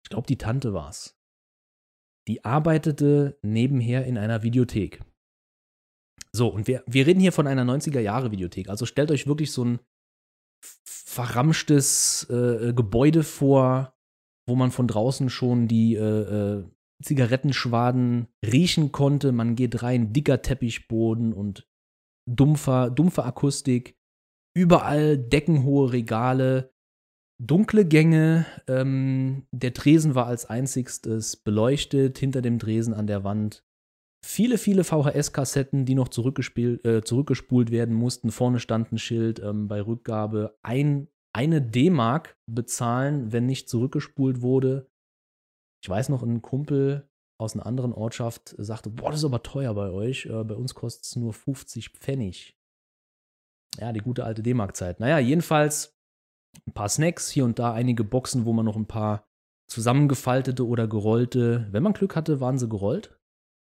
ich 0.05 0.11
glaube, 0.11 0.27
die 0.27 0.39
Tante 0.39 0.73
war's. 0.73 1.17
Die 2.29 2.45
arbeitete 2.45 3.39
nebenher 3.43 4.05
in 4.05 4.19
einer 4.19 4.43
Videothek. 4.43 5.03
So, 6.33 6.49
und 6.49 6.67
wir, 6.67 6.83
wir 6.87 7.07
reden 7.07 7.21
hier 7.21 7.33
von 7.33 7.47
einer 7.47 7.65
90er-Jahre-Videothek. 7.65 8.69
Also 8.69 8.87
stellt 8.87 9.11
euch 9.11 9.27
wirklich 9.27 9.53
so 9.53 9.65
ein 9.65 9.81
verramschtes 10.85 12.29
äh, 12.31 12.73
Gebäude 12.73 13.23
vor, 13.23 13.95
wo 14.47 14.55
man 14.55 14.71
von 14.71 14.87
draußen 14.87 15.31
schon 15.31 15.69
die 15.69 15.95
äh, 15.95 16.61
äh, 16.61 16.71
Zigarettenschwaden 17.03 18.29
riechen 18.45 18.93
konnte. 18.93 19.33
Man 19.33 19.55
geht 19.55 19.83
rein, 19.83 20.13
dicker 20.13 20.43
Teppichboden 20.43 21.33
und 21.33 21.67
dumpfer, 22.29 22.91
dumpfe 22.91 23.25
Akustik. 23.25 23.97
Überall 24.55 25.19
deckenhohe 25.19 25.93
Regale, 25.93 26.73
dunkle 27.41 27.87
Gänge. 27.87 28.47
Ähm, 28.69 29.47
der 29.51 29.75
Tresen 29.75 30.15
war 30.15 30.27
als 30.27 30.47
einzigstes 30.47 31.37
beleuchtet, 31.37 32.19
hinter 32.19 32.43
dem 32.43 32.59
Tresen 32.59 32.95
an 32.95 33.07
der 33.07 33.25
Wand 33.25 33.65
viele, 34.25 34.59
viele 34.59 34.85
VHS-Kassetten, 34.85 35.85
die 35.85 35.95
noch 35.95 36.09
äh, 36.09 37.03
zurückgespult 37.03 37.71
werden 37.71 37.95
mussten. 37.95 38.31
Vorne 38.31 38.61
stand 38.61 38.93
ein 38.93 38.99
Schild 38.99 39.41
ähm, 39.41 39.69
bei 39.69 39.81
Rückgabe. 39.81 40.57
Ein, 40.63 41.09
eine 41.35 41.61
D-Mark 41.61 42.37
bezahlen, 42.47 43.33
wenn 43.33 43.47
nicht 43.47 43.69
zurückgespult 43.69 44.41
wurde. 44.41 44.89
Ich 45.83 45.89
weiß 45.89 46.09
noch, 46.11 46.23
ein 46.23 46.43
Kumpel 46.43 47.09
aus 47.41 47.55
einer 47.55 47.67
anderen 47.67 47.93
Ortschaft 47.93 48.55
sagte, 48.57 48.89
boah, 48.89 49.11
das 49.11 49.21
ist 49.21 49.25
aber 49.25 49.43
teuer 49.43 49.75
bei 49.75 49.91
euch. 49.91 50.27
Äh, 50.27 50.45
bei 50.45 50.55
uns 50.55 50.75
kostet 50.75 51.05
es 51.05 51.17
nur 51.17 51.33
50 51.33 51.91
Pfennig. 51.91 52.57
Ja, 53.79 53.93
die 53.93 54.01
gute 54.01 54.25
alte 54.25 54.43
D-Mark-Zeit. 54.43 55.01
Naja, 55.01 55.19
jedenfalls 55.19 55.97
ein 56.67 56.73
paar 56.73 56.89
Snacks, 56.89 57.31
hier 57.31 57.45
und 57.45 57.59
da 57.59 57.73
einige 57.73 58.05
Boxen, 58.05 58.45
wo 58.45 58.53
man 58.53 58.65
noch 58.65 58.77
ein 58.77 58.87
paar 58.87 59.27
zusammengefaltete 59.69 60.67
oder 60.67 60.87
gerollte, 60.87 61.67
wenn 61.71 61.83
man 61.83 61.95
Glück 61.95 62.15
hatte, 62.15 62.41
waren 62.41 62.59
sie 62.59 62.69
gerollt, 62.69 63.19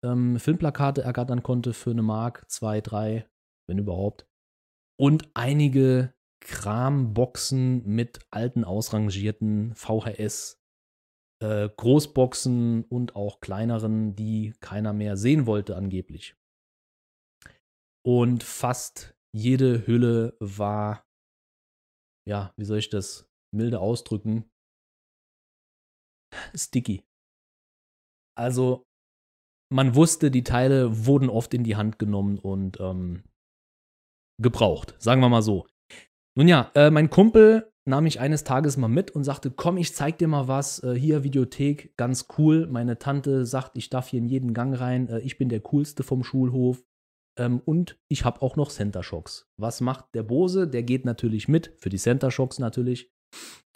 ähm, 0.03 0.37
Filmplakate 0.37 1.01
ergattern 1.01 1.43
konnte 1.43 1.73
für 1.73 1.91
eine 1.91 2.01
Mark, 2.01 2.49
zwei, 2.51 2.81
drei, 2.81 3.27
wenn 3.67 3.77
überhaupt. 3.77 4.27
Und 4.99 5.29
einige 5.33 6.13
Kramboxen 6.41 7.87
mit 7.87 8.19
alten 8.29 8.65
ausrangierten 8.65 9.73
VHS 9.75 10.62
äh, 11.43 11.69
Großboxen 11.75 12.85
und 12.85 13.15
auch 13.15 13.41
kleineren, 13.41 14.15
die 14.15 14.53
keiner 14.61 14.93
mehr 14.93 15.17
sehen 15.17 15.45
wollte 15.45 15.75
angeblich. 15.75 16.35
Und 18.05 18.43
fast 18.43 19.15
jede 19.35 19.85
Hülle 19.85 20.37
war, 20.39 21.05
ja, 22.27 22.53
wie 22.57 22.65
soll 22.65 22.77
ich 22.77 22.89
das 22.89 23.29
milde 23.53 23.79
ausdrücken, 23.79 24.49
sticky. 26.55 27.03
Also 28.37 28.85
man 29.71 29.95
wusste, 29.95 30.31
die 30.31 30.43
Teile 30.43 31.05
wurden 31.05 31.29
oft 31.29 31.53
in 31.53 31.63
die 31.63 31.75
Hand 31.75 31.99
genommen 31.99 32.39
und 32.39 32.79
ähm, 32.79 33.23
gebraucht, 34.41 34.95
sagen 34.99 35.21
wir 35.21 35.29
mal 35.29 35.41
so. 35.41 35.67
Nun 36.35 36.47
ja, 36.47 36.71
äh, 36.75 36.89
mein 36.89 37.09
Kumpel 37.09 37.72
nahm 37.85 38.05
mich 38.05 38.19
eines 38.19 38.43
Tages 38.43 38.77
mal 38.77 38.87
mit 38.87 39.11
und 39.11 39.23
sagte, 39.23 39.51
komm, 39.51 39.77
ich 39.77 39.93
zeig 39.93 40.17
dir 40.17 40.27
mal 40.27 40.47
was, 40.47 40.81
äh, 40.83 40.93
hier 40.93 41.23
Videothek, 41.23 41.95
ganz 41.97 42.27
cool. 42.37 42.67
Meine 42.67 42.97
Tante 42.97 43.45
sagt, 43.45 43.77
ich 43.77 43.89
darf 43.89 44.07
hier 44.07 44.19
in 44.19 44.27
jeden 44.27 44.53
Gang 44.53 44.79
rein, 44.79 45.09
äh, 45.09 45.19
ich 45.19 45.37
bin 45.37 45.49
der 45.49 45.61
coolste 45.61 46.03
vom 46.03 46.23
Schulhof. 46.23 46.83
Ähm, 47.37 47.61
und 47.65 47.99
ich 48.09 48.25
habe 48.25 48.41
auch 48.41 48.55
noch 48.55 48.69
Center 48.69 49.03
Shocks. 49.03 49.49
Was 49.57 49.81
macht 49.81 50.13
der 50.13 50.23
Bose? 50.23 50.67
Der 50.67 50.83
geht 50.83 51.03
natürlich 51.03 51.47
mit, 51.47 51.73
für 51.77 51.89
die 51.89 51.97
Center 51.97 52.31
Shocks 52.31 52.59
natürlich. 52.59 53.11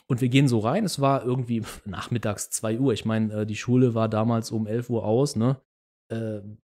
Und 0.08 0.22
wir 0.22 0.30
gehen 0.30 0.48
so 0.48 0.60
rein. 0.60 0.86
Es 0.86 1.02
war 1.02 1.26
irgendwie 1.26 1.64
nachmittags 1.86 2.50
2 2.52 2.80
Uhr. 2.80 2.94
Ich 2.94 3.04
meine, 3.04 3.42
äh, 3.42 3.46
die 3.46 3.56
Schule 3.56 3.94
war 3.94 4.08
damals 4.08 4.52
um 4.52 4.68
11 4.68 4.90
Uhr 4.90 5.06
aus, 5.06 5.36
ne? 5.36 5.60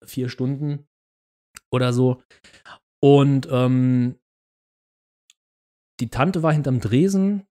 vier 0.05 0.29
Stunden 0.29 0.87
oder 1.73 1.93
so. 1.93 2.23
Und 3.03 3.49
ähm, 3.50 4.14
die 6.01 6.11
Tante 6.11 6.43
war 6.43 6.53
hinterm 6.53 6.81
Dresen, 6.81 7.47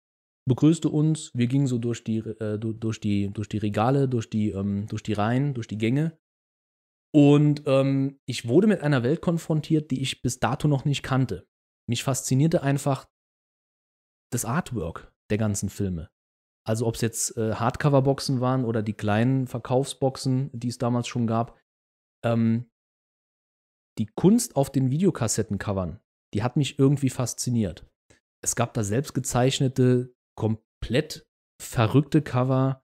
begrüßte 0.48 0.90
uns. 0.90 1.32
Wir 1.34 1.48
gingen 1.48 1.68
so 1.68 1.78
durch 1.78 2.04
die, 2.04 2.18
äh, 2.18 2.60
durch 2.60 3.00
die, 3.00 3.30
durch 3.32 3.50
die 3.50 3.58
Regale, 3.58 4.08
durch 4.08 4.30
die, 4.30 4.50
ähm, 4.52 4.88
durch 4.88 5.04
die 5.04 5.14
Reihen, 5.14 5.54
durch 5.54 5.68
die 5.68 5.78
Gänge. 5.78 6.18
Und 7.16 7.64
ähm, 7.68 8.20
ich 8.26 8.48
wurde 8.48 8.68
mit 8.68 8.82
einer 8.82 9.04
Welt 9.04 9.22
konfrontiert, 9.22 9.92
die 9.92 10.02
ich 10.02 10.22
bis 10.22 10.40
dato 10.40 10.68
noch 10.68 10.84
nicht 10.84 11.04
kannte. 11.04 11.48
Mich 11.88 12.04
faszinierte 12.04 12.64
einfach 12.64 13.08
das 14.32 14.46
Artwork 14.46 15.14
der 15.30 15.38
ganzen 15.38 15.70
Filme. 15.70 16.10
Also 16.66 16.88
ob 16.88 16.96
es 16.96 17.02
jetzt 17.02 17.38
äh, 17.38 17.54
Hardcover-Boxen 17.54 18.42
waren 18.42 18.66
oder 18.66 18.82
die 18.82 18.94
kleinen 18.94 19.48
Verkaufsboxen, 19.48 20.50
die 20.54 20.70
es 20.70 20.78
damals 20.78 21.08
schon 21.08 21.28
gab 21.28 21.60
ähm, 22.24 22.70
die 23.98 24.08
Kunst 24.08 24.56
auf 24.56 24.72
den 24.72 24.90
Videokassettencovern, 24.90 26.00
die 26.34 26.42
hat 26.42 26.58
mich 26.58 26.80
irgendwie 26.80 27.10
fasziniert. 27.10 27.86
Es 28.44 28.56
gab 28.56 28.74
da 28.74 28.84
selbst 28.84 29.14
gezeichnete, 29.14 30.14
komplett 30.36 31.26
verrückte 31.62 32.22
Cover 32.22 32.84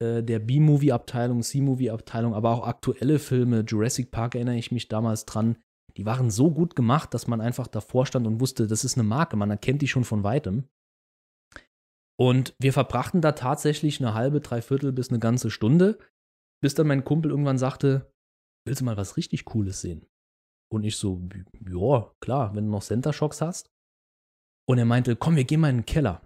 äh, 0.00 0.22
der 0.22 0.38
B-Movie-Abteilung, 0.38 1.42
C-Movie-Abteilung, 1.42 2.34
aber 2.34 2.50
auch 2.50 2.66
aktuelle 2.66 3.18
Filme. 3.18 3.64
Jurassic 3.66 4.10
Park 4.10 4.34
erinnere 4.34 4.56
ich 4.56 4.70
mich 4.70 4.88
damals 4.88 5.26
dran. 5.26 5.56
Die 5.96 6.06
waren 6.06 6.30
so 6.30 6.52
gut 6.52 6.76
gemacht, 6.76 7.12
dass 7.12 7.26
man 7.26 7.40
einfach 7.40 7.66
davor 7.66 8.06
stand 8.06 8.26
und 8.26 8.40
wusste, 8.40 8.66
das 8.66 8.84
ist 8.84 8.96
eine 8.96 9.06
Marke, 9.06 9.36
man 9.36 9.50
erkennt 9.50 9.82
die 9.82 9.88
schon 9.88 10.04
von 10.04 10.22
weitem. 10.22 10.68
Und 12.18 12.54
wir 12.60 12.72
verbrachten 12.72 13.20
da 13.20 13.32
tatsächlich 13.32 13.98
eine 13.98 14.14
halbe, 14.14 14.40
dreiviertel 14.40 14.92
bis 14.92 15.08
eine 15.08 15.18
ganze 15.18 15.50
Stunde, 15.50 15.98
bis 16.62 16.74
dann 16.74 16.86
mein 16.86 17.04
Kumpel 17.04 17.30
irgendwann 17.30 17.58
sagte, 17.58 18.12
willst 18.66 18.82
du 18.82 18.84
mal 18.84 18.96
was 18.96 19.16
richtig 19.16 19.46
Cooles 19.46 19.80
sehen? 19.80 20.06
Und 20.72 20.84
ich 20.84 20.96
so, 20.96 21.28
ja, 21.66 22.12
klar, 22.20 22.54
wenn 22.54 22.66
du 22.66 22.70
noch 22.70 22.82
Center 22.82 23.12
Shocks 23.12 23.40
hast. 23.40 23.72
Und 24.68 24.78
er 24.78 24.84
meinte, 24.84 25.16
komm, 25.16 25.36
wir 25.36 25.44
gehen 25.44 25.60
mal 25.60 25.70
in 25.70 25.78
den 25.78 25.86
Keller. 25.86 26.22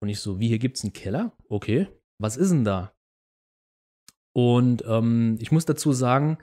Und 0.00 0.08
ich 0.08 0.20
so, 0.20 0.38
wie, 0.38 0.48
hier 0.48 0.58
gibt's 0.58 0.84
einen 0.84 0.92
Keller? 0.92 1.32
Okay, 1.48 1.88
was 2.20 2.36
ist 2.36 2.50
denn 2.50 2.64
da? 2.64 2.92
Und 4.36 4.84
ähm, 4.86 5.36
ich 5.40 5.50
muss 5.50 5.64
dazu 5.64 5.92
sagen, 5.92 6.38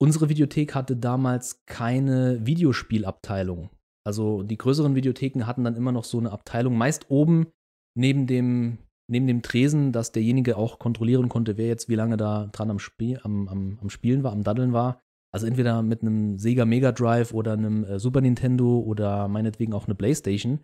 unsere 0.00 0.28
Videothek 0.28 0.74
hatte 0.74 0.96
damals 0.96 1.64
keine 1.66 2.44
Videospielabteilung. 2.44 3.70
Also 4.04 4.42
die 4.42 4.58
größeren 4.58 4.94
Videotheken 4.94 5.46
hatten 5.46 5.62
dann 5.62 5.76
immer 5.76 5.92
noch 5.92 6.04
so 6.04 6.18
eine 6.18 6.32
Abteilung, 6.32 6.76
meist 6.76 7.10
oben 7.10 7.52
neben 7.96 8.26
dem 8.26 8.78
neben 9.10 9.26
dem 9.26 9.42
Tresen, 9.42 9.92
dass 9.92 10.12
derjenige 10.12 10.56
auch 10.56 10.78
kontrollieren 10.78 11.28
konnte, 11.28 11.56
wer 11.56 11.66
jetzt 11.66 11.88
wie 11.88 11.96
lange 11.96 12.16
da 12.16 12.46
dran 12.52 12.70
am, 12.70 12.78
Spiel, 12.78 13.20
am, 13.24 13.48
am, 13.48 13.78
am 13.82 13.90
Spielen 13.90 14.22
war, 14.22 14.32
am 14.32 14.44
Daddeln 14.44 14.72
war. 14.72 15.02
Also 15.32 15.46
entweder 15.46 15.82
mit 15.82 16.02
einem 16.02 16.38
Sega 16.38 16.64
Mega 16.64 16.92
Drive 16.92 17.34
oder 17.34 17.52
einem 17.52 17.84
äh, 17.84 17.98
Super 17.98 18.20
Nintendo 18.20 18.78
oder 18.78 19.28
meinetwegen 19.28 19.74
auch 19.74 19.86
eine 19.86 19.94
Playstation. 19.96 20.60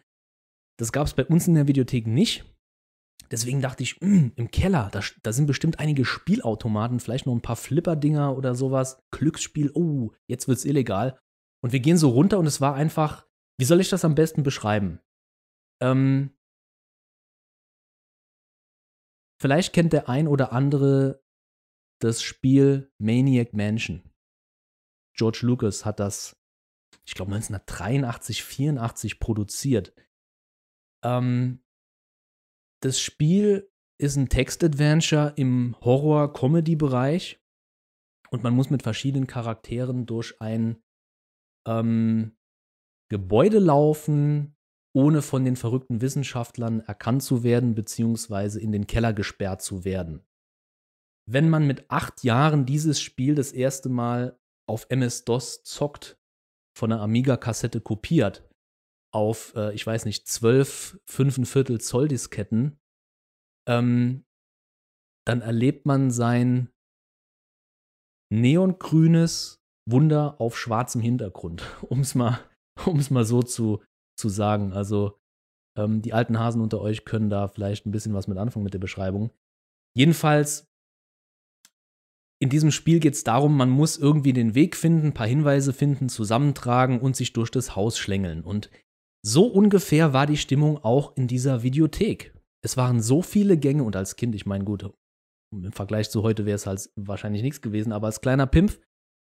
Das 0.78 0.92
gab 0.92 1.06
es 1.06 1.14
bei 1.14 1.24
uns 1.24 1.48
in 1.48 1.54
der 1.54 1.68
Videothek 1.68 2.06
nicht. 2.06 2.44
Deswegen 3.30 3.60
dachte 3.60 3.82
ich, 3.82 4.00
mh, 4.00 4.08
hm, 4.08 4.32
im 4.36 4.50
Keller, 4.50 4.88
da, 4.92 5.00
da, 5.22 5.32
sind 5.32 5.46
bestimmt 5.46 5.80
einige 5.80 6.04
Spielautomaten, 6.04 7.00
vielleicht 7.00 7.26
noch 7.26 7.34
ein 7.34 7.42
paar 7.42 7.56
Flipper-Dinger 7.56 8.36
oder 8.36 8.54
sowas. 8.54 9.02
Glücksspiel, 9.10 9.72
oh, 9.74 10.12
jetzt 10.28 10.46
wird's 10.46 10.64
illegal. 10.64 11.18
Und 11.64 11.72
wir 11.72 11.80
gehen 11.80 11.96
so 11.96 12.10
runter 12.10 12.38
und 12.38 12.46
es 12.46 12.60
war 12.60 12.74
einfach, 12.74 13.26
wie 13.58 13.64
soll 13.64 13.80
ich 13.80 13.88
das 13.88 14.04
am 14.04 14.14
besten 14.14 14.42
beschreiben? 14.42 15.00
Ähm, 15.82 16.36
Vielleicht 19.40 19.74
kennt 19.74 19.92
der 19.92 20.08
ein 20.08 20.28
oder 20.28 20.52
andere 20.52 21.22
das 22.00 22.22
Spiel 22.22 22.90
Maniac 22.98 23.52
Mansion. 23.52 24.10
George 25.14 25.40
Lucas 25.42 25.84
hat 25.84 26.00
das, 26.00 26.36
ich 27.06 27.14
glaube, 27.14 27.34
1983, 27.34 28.42
84 28.42 29.20
produziert. 29.20 29.94
Ähm, 31.04 31.60
das 32.82 33.00
Spiel 33.00 33.70
ist 33.98 34.16
ein 34.16 34.28
Text-Adventure 34.28 35.32
im 35.36 35.76
Horror-Comedy-Bereich 35.80 37.40
und 38.30 38.42
man 38.42 38.54
muss 38.54 38.70
mit 38.70 38.82
verschiedenen 38.82 39.26
Charakteren 39.26 40.06
durch 40.06 40.40
ein 40.40 40.82
ähm, 41.66 42.36
Gebäude 43.10 43.58
laufen, 43.58 44.56
ohne 44.94 45.22
von 45.22 45.44
den 45.44 45.56
verrückten 45.56 46.00
Wissenschaftlern 46.00 46.80
erkannt 46.80 47.22
zu 47.22 47.42
werden 47.42 47.74
bzw. 47.74 48.58
in 48.58 48.72
den 48.72 48.86
Keller 48.86 49.12
gesperrt 49.12 49.62
zu 49.62 49.84
werden. 49.84 50.26
Wenn 51.28 51.48
man 51.50 51.66
mit 51.66 51.90
acht 51.90 52.24
Jahren 52.24 52.66
dieses 52.66 53.00
Spiel 53.00 53.34
das 53.34 53.52
erste 53.52 53.88
Mal 53.88 54.38
auf 54.68 54.86
MS-DOS 54.88 55.64
zockt, 55.64 56.18
von 56.76 56.92
einer 56.92 57.00
Amiga-Kassette 57.02 57.80
kopiert, 57.80 58.48
auf, 59.12 59.54
äh, 59.56 59.74
ich 59.74 59.86
weiß 59.86 60.04
nicht, 60.04 60.28
zwölf, 60.28 61.00
fünfeinviertel 61.06 61.80
Zoll 61.80 62.08
Disketten, 62.08 62.78
ähm, 63.68 64.24
dann 65.26 65.40
erlebt 65.40 65.86
man 65.86 66.10
sein 66.10 66.70
neongrünes 68.32 69.62
Wunder 69.88 70.40
auf 70.40 70.58
schwarzem 70.58 71.00
Hintergrund, 71.00 71.62
um 71.82 72.00
es 72.00 72.14
mal, 72.14 72.40
um's 72.84 73.10
mal 73.10 73.24
so 73.24 73.42
zu 73.42 73.82
zu 74.18 74.28
sagen. 74.28 74.72
Also 74.72 75.18
ähm, 75.78 76.02
die 76.02 76.12
alten 76.12 76.38
Hasen 76.38 76.60
unter 76.60 76.80
euch 76.80 77.04
können 77.04 77.30
da 77.30 77.48
vielleicht 77.48 77.86
ein 77.86 77.92
bisschen 77.92 78.14
was 78.14 78.28
mit 78.28 78.38
anfangen 78.38 78.64
mit 78.64 78.74
der 78.74 78.78
Beschreibung. 78.78 79.30
Jedenfalls, 79.96 80.66
in 82.42 82.50
diesem 82.50 82.70
Spiel 82.70 83.00
geht 83.00 83.14
es 83.14 83.24
darum, 83.24 83.56
man 83.56 83.70
muss 83.70 83.96
irgendwie 83.96 84.32
den 84.32 84.54
Weg 84.54 84.76
finden, 84.76 85.08
ein 85.08 85.14
paar 85.14 85.26
Hinweise 85.26 85.72
finden, 85.72 86.08
zusammentragen 86.08 87.00
und 87.00 87.16
sich 87.16 87.32
durch 87.32 87.50
das 87.50 87.76
Haus 87.76 87.98
schlängeln. 87.98 88.42
Und 88.42 88.70
so 89.26 89.46
ungefähr 89.48 90.12
war 90.12 90.26
die 90.26 90.36
Stimmung 90.36 90.78
auch 90.84 91.16
in 91.16 91.26
dieser 91.26 91.64
Videothek. 91.64 92.32
Es 92.62 92.76
waren 92.76 93.02
so 93.02 93.22
viele 93.22 93.58
Gänge 93.58 93.82
und 93.82 93.96
als 93.96 94.14
Kind, 94.14 94.36
ich 94.36 94.46
meine, 94.46 94.64
gut, 94.64 94.88
im 95.52 95.72
Vergleich 95.72 96.10
zu 96.10 96.22
heute 96.22 96.46
wäre 96.46 96.54
es 96.54 96.66
halt 96.66 96.90
wahrscheinlich 96.94 97.42
nichts 97.42 97.60
gewesen, 97.60 97.92
aber 97.92 98.06
als 98.06 98.20
kleiner 98.20 98.46
Pimpf 98.46 98.78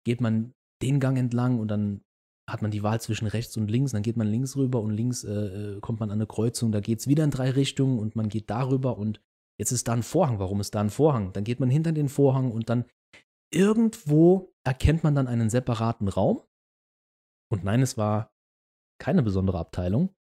geht 0.05 0.19
man 0.19 0.53
den 0.81 1.00
Gang 1.00 1.17
entlang 1.17 1.57
und 1.57 1.69
dann 1.69 2.01
hat 2.50 2.62
man 2.62 2.72
die 2.72 2.83
Wahl 2.83 3.00
zwischen 3.00 3.27
rechts 3.27 3.55
und 3.55 3.72
links, 3.72 3.93
dann 3.93 4.01
geht 4.01 4.17
man 4.17 4.27
links 4.27 4.57
rüber 4.57 4.81
und 4.81 4.91
links 4.91 5.24
äh, 5.24 5.77
äh 5.77 5.79
kommt 5.79 6.01
man 6.01 6.12
an 6.12 6.17
eine 6.17 6.27
Kreuzung, 6.27 6.74
da 6.74 6.81
geht 6.81 7.00
es 7.00 7.07
wieder 7.07 7.24
in 7.24 7.31
drei 7.31 7.51
Richtungen 7.51 7.98
und 7.98 8.17
man 8.17 8.27
geht 8.27 8.50
darüber 8.50 8.98
und 8.98 9.22
jetzt 9.57 9.72
ist 9.72 9.88
da 9.88 9.93
ein 9.93 10.03
Vorhang. 10.03 10.38
Warum 10.38 10.60
ist 10.60 10.75
da 10.75 10.81
ein 10.81 10.89
Vorhang? 10.89 11.31
Dann 11.31 11.45
geht 11.45 11.62
man 11.62 11.69
hinter 11.69 11.93
den 11.93 12.10
Vorhang 12.10 12.51
und 12.51 12.69
dann 12.69 12.83
irgendwo 13.53 14.53
erkennt 14.65 15.05
man 15.05 15.15
dann 15.15 15.27
einen 15.27 15.50
separaten 15.50 16.10
Raum. 16.10 16.41
Und 17.50 17.63
nein, 17.63 17.81
es 17.81 17.98
war 17.98 18.33
keine 19.00 19.24
besondere 19.24 19.60
Abteilung. 19.60 20.14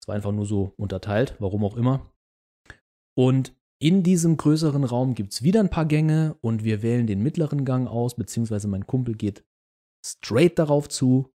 Es 0.00 0.08
war 0.08 0.14
einfach 0.14 0.32
nur 0.32 0.46
so 0.46 0.74
unterteilt, 0.76 1.36
warum 1.38 1.64
auch 1.64 1.76
immer. 1.76 2.12
Und 3.16 3.54
in 3.80 4.02
diesem 4.02 4.36
größeren 4.36 4.84
Raum 4.84 5.14
gibt 5.14 5.32
es 5.32 5.42
wieder 5.42 5.60
ein 5.60 5.70
paar 5.70 5.86
Gänge 5.86 6.36
und 6.40 6.64
wir 6.64 6.82
wählen 6.82 7.06
den 7.06 7.22
mittleren 7.22 7.64
Gang 7.64 7.88
aus, 7.88 8.16
beziehungsweise 8.16 8.68
mein 8.68 8.86
Kumpel 8.86 9.14
geht 9.14 9.44
straight 10.04 10.58
darauf 10.58 10.88
zu. 10.88 11.32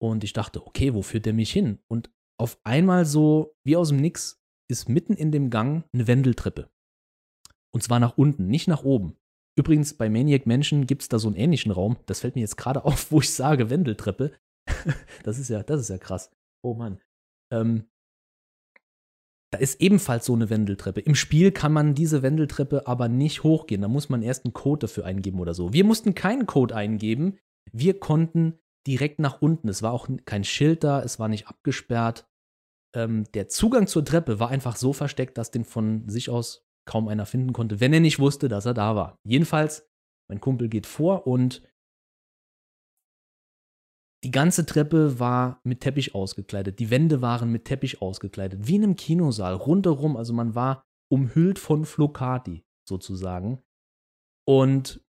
Und 0.00 0.24
ich 0.24 0.32
dachte, 0.32 0.66
okay, 0.66 0.94
wo 0.94 1.02
führt 1.02 1.26
der 1.26 1.32
mich 1.32 1.52
hin? 1.52 1.78
Und 1.88 2.10
auf 2.38 2.58
einmal 2.64 3.04
so, 3.04 3.54
wie 3.64 3.76
aus 3.76 3.88
dem 3.88 3.98
Nix, 3.98 4.42
ist 4.70 4.88
mitten 4.88 5.14
in 5.14 5.32
dem 5.32 5.50
Gang 5.50 5.84
eine 5.92 6.06
Wendeltreppe. 6.06 6.70
Und 7.74 7.82
zwar 7.82 8.00
nach 8.00 8.18
unten, 8.18 8.48
nicht 8.48 8.68
nach 8.68 8.84
oben. 8.84 9.16
Übrigens, 9.58 9.94
bei 9.94 10.08
Maniac 10.08 10.46
Mansion 10.46 10.86
gibt 10.86 11.02
es 11.02 11.08
da 11.08 11.18
so 11.18 11.28
einen 11.28 11.36
ähnlichen 11.36 11.72
Raum. 11.72 11.98
Das 12.06 12.20
fällt 12.20 12.34
mir 12.34 12.40
jetzt 12.40 12.56
gerade 12.56 12.84
auf, 12.84 13.12
wo 13.12 13.20
ich 13.20 13.32
sage 13.32 13.70
Wendeltreppe. 13.70 14.32
das 15.24 15.38
ist 15.38 15.48
ja, 15.48 15.62
das 15.62 15.80
ist 15.80 15.90
ja 15.90 15.98
krass. 15.98 16.30
Oh 16.62 16.74
Mann. 16.74 17.00
Ähm, 17.52 17.88
da 19.52 19.58
ist 19.58 19.82
ebenfalls 19.82 20.24
so 20.24 20.32
eine 20.32 20.48
Wendeltreppe. 20.48 21.00
Im 21.00 21.14
Spiel 21.14 21.52
kann 21.52 21.72
man 21.72 21.94
diese 21.94 22.22
Wendeltreppe 22.22 22.86
aber 22.86 23.08
nicht 23.08 23.42
hochgehen. 23.42 23.82
Da 23.82 23.88
muss 23.88 24.08
man 24.08 24.22
erst 24.22 24.46
einen 24.46 24.54
Code 24.54 24.86
dafür 24.86 25.04
eingeben 25.04 25.40
oder 25.40 25.52
so. 25.52 25.74
Wir 25.74 25.84
mussten 25.84 26.14
keinen 26.14 26.46
Code 26.46 26.74
eingeben. 26.74 27.38
Wir 27.70 28.00
konnten 28.00 28.58
direkt 28.86 29.18
nach 29.18 29.42
unten. 29.42 29.68
Es 29.68 29.82
war 29.82 29.92
auch 29.92 30.08
kein 30.24 30.44
Schild 30.44 30.84
da, 30.84 31.02
es 31.02 31.18
war 31.18 31.28
nicht 31.28 31.48
abgesperrt. 31.48 32.26
Ähm, 32.94 33.24
der 33.34 33.48
Zugang 33.48 33.86
zur 33.86 34.04
Treppe 34.04 34.40
war 34.40 34.48
einfach 34.48 34.76
so 34.76 34.94
versteckt, 34.94 35.36
dass 35.36 35.50
den 35.50 35.64
von 35.64 36.08
sich 36.08 36.30
aus 36.30 36.66
kaum 36.86 37.08
einer 37.08 37.26
finden 37.26 37.52
konnte, 37.52 37.78
wenn 37.80 37.92
er 37.92 38.00
nicht 38.00 38.18
wusste, 38.18 38.48
dass 38.48 38.66
er 38.66 38.74
da 38.74 38.96
war. 38.96 39.18
Jedenfalls, 39.24 39.88
mein 40.28 40.40
Kumpel 40.40 40.68
geht 40.68 40.86
vor 40.86 41.26
und 41.26 41.62
die 44.24 44.30
ganze 44.30 44.64
Treppe 44.66 45.18
war 45.18 45.60
mit 45.64 45.80
Teppich 45.80 46.14
ausgekleidet. 46.14 46.78
Die 46.78 46.90
Wände 46.90 47.22
waren 47.22 47.50
mit 47.50 47.64
Teppich 47.64 48.00
ausgekleidet. 48.00 48.68
Wie 48.68 48.76
in 48.76 48.84
einem 48.84 48.96
Kinosaal. 48.96 49.54
Rundherum. 49.54 50.16
Also 50.16 50.32
man 50.32 50.54
war 50.54 50.84
umhüllt 51.10 51.58
von 51.58 51.84
Flocati 51.84 52.64
sozusagen. 52.88 53.62
Und 54.46 55.04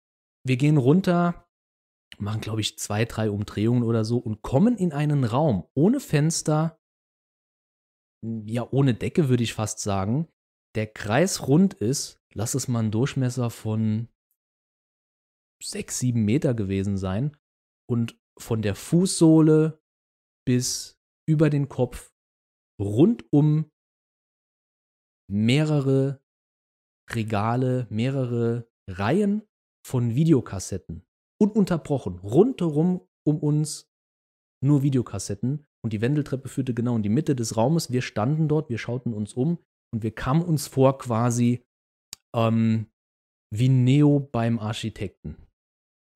wir 0.46 0.58
gehen 0.58 0.78
runter, 0.78 1.48
machen, 2.18 2.42
glaube 2.42 2.62
ich, 2.62 2.78
zwei, 2.78 3.06
drei 3.06 3.30
Umdrehungen 3.30 3.84
oder 3.84 4.04
so 4.04 4.18
und 4.18 4.42
kommen 4.42 4.78
in 4.78 4.92
einen 4.92 5.24
Raum 5.24 5.68
ohne 5.76 6.00
Fenster. 6.00 6.80
Ja, 8.24 8.68
ohne 8.72 8.94
Decke 8.96 9.30
würde 9.30 9.44
ich 9.44 9.54
fast 9.54 9.80
sagen. 9.80 10.28
Der 10.76 10.88
Kreis 10.88 11.48
rund 11.48 11.76
ist. 11.76 12.20
Lass 12.34 12.56
es 12.56 12.68
mal 12.68 12.80
ein 12.80 12.92
Durchmesser 12.92 13.52
von 13.52 14.08
sechs, 15.62 16.00
sieben 16.00 16.26
Meter 16.26 16.56
gewesen 16.56 16.98
sein. 16.98 17.38
Und 17.88 18.20
von 18.40 18.62
der 18.62 18.76
Fußsohle 18.76 19.82
bis 20.46 21.00
über 21.30 21.50
den 21.50 21.70
Kopf 21.70 22.14
rundum 22.80 23.72
mehrere 25.32 26.22
Regale, 27.12 27.88
mehrere 27.90 28.68
Reihen 28.90 29.44
von 29.86 30.16
Videokassetten. 30.16 31.06
Ununterbrochen. 31.42 32.20
Rundherum 32.20 33.08
um 33.26 33.40
uns 33.40 33.90
nur 34.64 34.84
Videokassetten. 34.84 35.66
Und 35.84 35.92
die 35.92 36.02
Wendeltreppe 36.02 36.48
führte 36.48 36.74
genau 36.74 36.96
in 36.96 37.04
die 37.04 37.10
Mitte 37.10 37.36
des 37.36 37.58
Raumes. 37.58 37.92
Wir 37.92 38.02
standen 38.02 38.48
dort, 38.48 38.70
wir 38.70 38.78
schauten 38.78 39.14
uns 39.14 39.34
um 39.34 39.60
und 39.94 40.04
wir 40.04 40.16
kamen 40.16 40.42
uns 40.42 40.68
vor 40.68 40.98
quasi 40.98 41.66
ähm, 42.34 42.88
wie 43.54 43.70
Neo 43.70 44.20
beim 44.20 44.60
Architekten. 44.60 45.36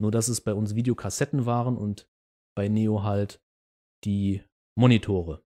Nur 0.02 0.12
dass 0.12 0.28
es 0.28 0.42
bei 0.42 0.54
uns 0.54 0.76
Videokassetten 0.76 1.46
waren 1.46 1.78
und 1.78 2.10
bei 2.56 2.68
Neo 2.68 3.04
halt 3.04 3.42
die 4.04 4.44
Monitore. 4.78 5.44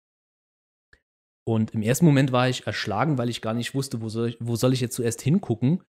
Und 1.47 1.71
im 1.71 1.81
ersten 1.81 2.05
Moment 2.05 2.31
war 2.31 2.49
ich 2.49 2.67
erschlagen, 2.67 3.17
weil 3.17 3.29
ich 3.29 3.41
gar 3.41 3.53
nicht 3.53 3.73
wusste, 3.73 4.01
wo 4.01 4.09
soll 4.09 4.29
ich, 4.29 4.37
wo 4.39 4.55
soll 4.55 4.73
ich 4.73 4.81
jetzt 4.81 4.95
zuerst 4.95 5.21
hingucken. 5.21 5.83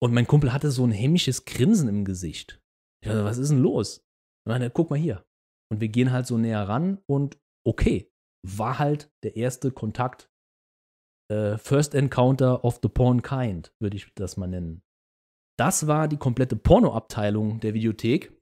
Und 0.00 0.14
mein 0.14 0.26
Kumpel 0.26 0.52
hatte 0.52 0.70
so 0.70 0.84
ein 0.84 0.92
hämisches 0.92 1.44
Grinsen 1.44 1.88
im 1.88 2.04
Gesicht. 2.04 2.62
Ich 3.02 3.08
dachte, 3.08 3.24
was 3.24 3.38
ist 3.38 3.50
denn 3.50 3.58
los? 3.58 4.04
Und 4.46 4.52
dann, 4.52 4.72
guck 4.72 4.90
mal 4.90 4.98
hier. 4.98 5.24
Und 5.70 5.80
wir 5.80 5.88
gehen 5.88 6.12
halt 6.12 6.26
so 6.26 6.38
näher 6.38 6.68
ran 6.68 7.02
und 7.08 7.40
okay, 7.66 8.12
war 8.46 8.78
halt 8.78 9.10
der 9.24 9.36
erste 9.36 9.72
Kontakt. 9.72 10.30
Äh, 11.30 11.56
First 11.58 11.94
Encounter 11.94 12.64
of 12.64 12.78
the 12.82 12.88
Porn 12.88 13.22
Kind, 13.22 13.74
würde 13.80 13.96
ich 13.96 14.12
das 14.14 14.36
mal 14.36 14.48
nennen. 14.48 14.82
Das 15.62 15.86
war 15.86 16.08
die 16.08 16.16
komplette 16.16 16.56
Pornoabteilung 16.56 17.60
der 17.60 17.72
Videothek. 17.72 18.36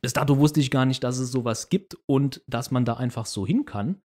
Bis 0.00 0.12
dato 0.12 0.38
wusste 0.38 0.58
ich 0.58 0.72
gar 0.72 0.86
nicht, 0.86 1.04
dass 1.04 1.18
es 1.18 1.30
sowas 1.30 1.68
gibt 1.68 1.96
und 2.08 2.42
dass 2.48 2.72
man 2.72 2.84
da 2.84 2.94
einfach 2.94 3.26
so 3.26 3.46
hin 3.46 3.64
kann. 3.64 4.02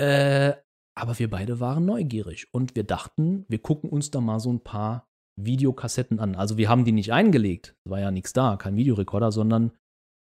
Äh, 0.00 0.54
aber 0.96 1.18
wir 1.18 1.28
beide 1.28 1.58
waren 1.58 1.84
neugierig 1.86 2.46
und 2.54 2.76
wir 2.76 2.84
dachten, 2.84 3.46
wir 3.48 3.58
gucken 3.58 3.90
uns 3.90 4.12
da 4.12 4.20
mal 4.20 4.38
so 4.38 4.52
ein 4.52 4.62
paar 4.62 5.08
Videokassetten 5.40 6.20
an. 6.20 6.36
Also 6.36 6.56
wir 6.56 6.68
haben 6.68 6.84
die 6.84 6.92
nicht 6.92 7.12
eingelegt, 7.12 7.74
es 7.84 7.90
war 7.90 7.98
ja 7.98 8.12
nichts 8.12 8.32
da, 8.32 8.56
kein 8.56 8.76
Videorekorder, 8.76 9.32
sondern 9.32 9.76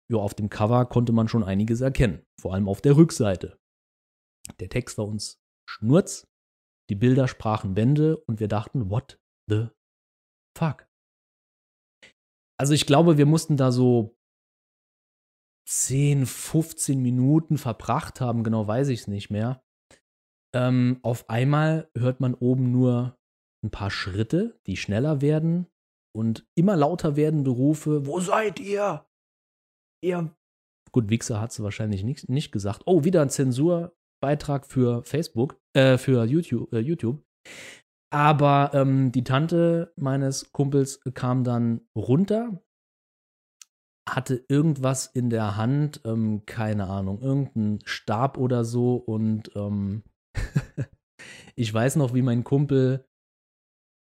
ja, 0.08 0.18
auf 0.18 0.34
dem 0.34 0.48
Cover 0.48 0.86
konnte 0.86 1.12
man 1.12 1.26
schon 1.26 1.42
einiges 1.42 1.80
erkennen, 1.80 2.24
vor 2.40 2.54
allem 2.54 2.68
auf 2.68 2.80
der 2.80 2.96
Rückseite. 2.96 3.58
Der 4.60 4.68
Text 4.68 4.96
war 4.96 5.08
uns 5.08 5.40
Schnurz, 5.68 6.28
die 6.88 6.94
Bilder 6.94 7.26
sprachen 7.26 7.74
Bände 7.74 8.16
und 8.16 8.38
wir 8.38 8.46
dachten, 8.46 8.90
what 8.90 9.18
the 9.48 9.70
fuck? 10.56 10.85
Also 12.58 12.72
ich 12.72 12.86
glaube, 12.86 13.18
wir 13.18 13.26
mussten 13.26 13.56
da 13.56 13.70
so 13.70 14.16
10, 15.68 16.26
15 16.26 17.00
Minuten 17.00 17.58
verbracht 17.58 18.20
haben, 18.20 18.44
genau 18.44 18.66
weiß 18.66 18.88
ich 18.88 19.00
es 19.00 19.08
nicht 19.08 19.30
mehr. 19.30 19.62
Ähm, 20.54 21.00
auf 21.02 21.28
einmal 21.28 21.90
hört 21.96 22.20
man 22.20 22.34
oben 22.34 22.70
nur 22.70 23.18
ein 23.64 23.70
paar 23.70 23.90
Schritte, 23.90 24.58
die 24.66 24.76
schneller 24.76 25.20
werden 25.20 25.66
und 26.14 26.46
immer 26.54 26.76
lauter 26.76 27.16
werdende 27.16 27.50
Rufe. 27.50 28.06
Wo 28.06 28.20
seid 28.20 28.60
ihr? 28.60 29.06
Ihr. 30.02 30.34
Gut, 30.92 31.10
Wichser 31.10 31.40
hat 31.40 31.50
es 31.50 31.62
wahrscheinlich 31.62 32.04
nicht, 32.04 32.28
nicht 32.28 32.52
gesagt. 32.52 32.82
Oh, 32.86 33.04
wieder 33.04 33.20
ein 33.20 33.28
Zensurbeitrag 33.28 34.66
für 34.66 35.02
Facebook, 35.02 35.60
äh, 35.74 35.98
für 35.98 36.24
YouTube. 36.24 36.72
Äh, 36.72 36.78
YouTube. 36.78 37.22
Aber 38.10 38.70
ähm, 38.74 39.10
die 39.12 39.24
Tante 39.24 39.92
meines 39.96 40.52
Kumpels 40.52 41.00
kam 41.14 41.44
dann 41.44 41.80
runter, 41.94 42.62
hatte 44.08 44.44
irgendwas 44.48 45.06
in 45.06 45.30
der 45.30 45.56
Hand, 45.56 46.00
ähm, 46.04 46.46
keine 46.46 46.88
Ahnung, 46.88 47.20
irgendein 47.20 47.80
Stab 47.84 48.38
oder 48.38 48.64
so. 48.64 48.94
Und 48.94 49.50
ähm, 49.56 50.04
ich 51.56 51.72
weiß 51.72 51.96
noch, 51.96 52.14
wie 52.14 52.22
mein 52.22 52.44
Kumpel 52.44 53.04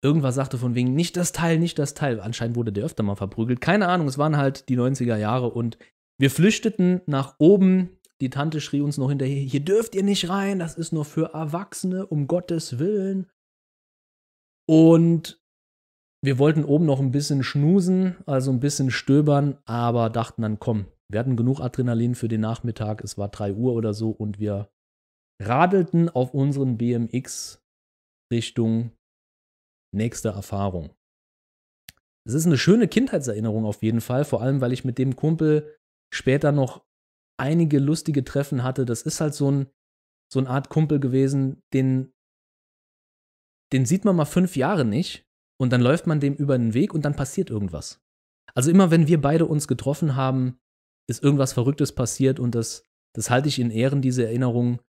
irgendwas 0.03 0.35
sagte 0.35 0.57
von 0.57 0.73
wegen, 0.73 0.93
nicht 0.93 1.15
das 1.15 1.31
Teil, 1.31 1.59
nicht 1.59 1.77
das 1.77 1.93
Teil. 1.93 2.19
Anscheinend 2.19 2.55
wurde 2.55 2.73
der 2.73 2.85
öfter 2.85 3.03
mal 3.03 3.15
verprügelt. 3.15 3.61
Keine 3.61 3.87
Ahnung, 3.87 4.07
es 4.07 4.17
waren 4.17 4.37
halt 4.37 4.67
die 4.69 4.77
90er 4.77 5.17
Jahre 5.17 5.49
und 5.49 5.77
wir 6.17 6.31
flüchteten 6.31 7.01
nach 7.05 7.35
oben. 7.37 7.97
Die 8.19 8.29
Tante 8.29 8.61
schrie 8.61 8.81
uns 8.81 8.97
noch 8.97 9.09
hinterher, 9.09 9.41
hier 9.41 9.61
dürft 9.61 9.95
ihr 9.95 10.03
nicht 10.03 10.29
rein, 10.29 10.59
das 10.59 10.75
ist 10.75 10.91
nur 10.91 11.05
für 11.05 11.33
Erwachsene, 11.33 12.05
um 12.05 12.27
Gottes 12.27 12.77
Willen. 12.77 13.27
Und 14.71 15.43
wir 16.23 16.39
wollten 16.39 16.63
oben 16.63 16.85
noch 16.85 17.01
ein 17.01 17.11
bisschen 17.11 17.43
schnusen, 17.43 18.15
also 18.25 18.51
ein 18.51 18.61
bisschen 18.61 18.89
stöbern, 18.89 19.57
aber 19.65 20.09
dachten 20.09 20.43
dann, 20.43 20.59
komm, 20.59 20.85
wir 21.09 21.19
hatten 21.19 21.35
genug 21.35 21.59
Adrenalin 21.59 22.15
für 22.15 22.29
den 22.29 22.39
Nachmittag, 22.39 23.03
es 23.03 23.17
war 23.17 23.27
3 23.27 23.53
Uhr 23.55 23.73
oder 23.73 23.93
so 23.93 24.11
und 24.11 24.39
wir 24.39 24.71
radelten 25.41 26.07
auf 26.07 26.33
unseren 26.33 26.77
BMX 26.77 27.61
Richtung 28.31 28.91
nächste 29.93 30.29
Erfahrung. 30.29 30.91
Es 32.25 32.33
ist 32.33 32.45
eine 32.45 32.57
schöne 32.57 32.87
Kindheitserinnerung 32.87 33.65
auf 33.65 33.83
jeden 33.83 33.99
Fall, 33.99 34.23
vor 34.23 34.41
allem 34.41 34.61
weil 34.61 34.71
ich 34.71 34.85
mit 34.85 34.97
dem 34.97 35.17
Kumpel 35.17 35.77
später 36.13 36.53
noch 36.53 36.85
einige 37.37 37.77
lustige 37.77 38.23
Treffen 38.23 38.63
hatte. 38.63 38.85
Das 38.85 39.01
ist 39.01 39.19
halt 39.19 39.33
so 39.33 39.51
ein 39.51 39.67
so 40.31 40.39
eine 40.39 40.49
Art 40.49 40.69
Kumpel 40.69 41.01
gewesen, 41.01 41.61
den 41.73 42.13
den 43.73 43.85
sieht 43.85 44.05
man 44.05 44.15
mal 44.15 44.25
fünf 44.25 44.55
Jahre 44.55 44.85
nicht 44.85 45.25
und 45.59 45.71
dann 45.71 45.81
läuft 45.81 46.07
man 46.07 46.19
dem 46.19 46.33
über 46.33 46.57
den 46.57 46.73
Weg 46.73 46.93
und 46.93 47.05
dann 47.05 47.15
passiert 47.15 47.49
irgendwas. 47.49 48.01
Also 48.53 48.69
immer 48.71 48.91
wenn 48.91 49.07
wir 49.07 49.21
beide 49.21 49.45
uns 49.45 49.67
getroffen 49.67 50.15
haben, 50.15 50.59
ist 51.09 51.23
irgendwas 51.23 51.53
Verrücktes 51.53 51.93
passiert 51.93 52.39
und 52.39 52.55
das, 52.55 52.85
das 53.15 53.29
halte 53.29 53.47
ich 53.47 53.59
in 53.59 53.71
Ehren, 53.71 54.01
diese 54.01 54.25
Erinnerung. 54.25 54.79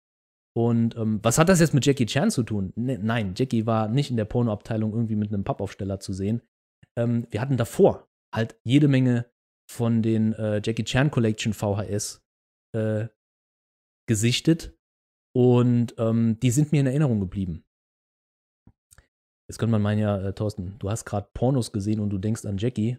Und 0.54 0.96
ähm, 0.96 1.20
was 1.22 1.38
hat 1.38 1.48
das 1.48 1.60
jetzt 1.60 1.74
mit 1.74 1.86
Jackie 1.86 2.06
Chan 2.06 2.30
zu 2.30 2.42
tun? 2.42 2.72
Ne, 2.76 2.98
nein, 2.98 3.34
Jackie 3.36 3.66
war 3.66 3.88
nicht 3.88 4.10
in 4.10 4.16
der 4.16 4.24
Pornoabteilung 4.24 4.92
irgendwie 4.92 5.16
mit 5.16 5.32
einem 5.32 5.44
Pappaufsteller 5.44 6.00
zu 6.00 6.12
sehen. 6.12 6.42
Ähm, 6.98 7.26
wir 7.30 7.40
hatten 7.40 7.56
davor 7.56 8.08
halt 8.34 8.58
jede 8.64 8.88
Menge 8.88 9.30
von 9.70 10.02
den 10.02 10.32
äh, 10.34 10.60
Jackie 10.62 10.84
Chan 10.84 11.10
Collection 11.10 11.54
VHS 11.54 12.22
äh, 12.76 13.08
gesichtet 14.06 14.76
und 15.34 15.94
ähm, 15.98 16.38
die 16.40 16.50
sind 16.50 16.72
mir 16.72 16.80
in 16.80 16.86
Erinnerung 16.86 17.20
geblieben. 17.20 17.64
Jetzt 19.52 19.58
könnte 19.58 19.72
man 19.72 19.82
meinen, 19.82 19.98
ja, 19.98 20.16
äh, 20.16 20.32
Thorsten, 20.32 20.76
du 20.78 20.88
hast 20.88 21.04
gerade 21.04 21.28
Pornos 21.34 21.72
gesehen 21.72 22.00
und 22.00 22.08
du 22.08 22.16
denkst 22.16 22.46
an 22.46 22.56
Jackie. 22.56 22.96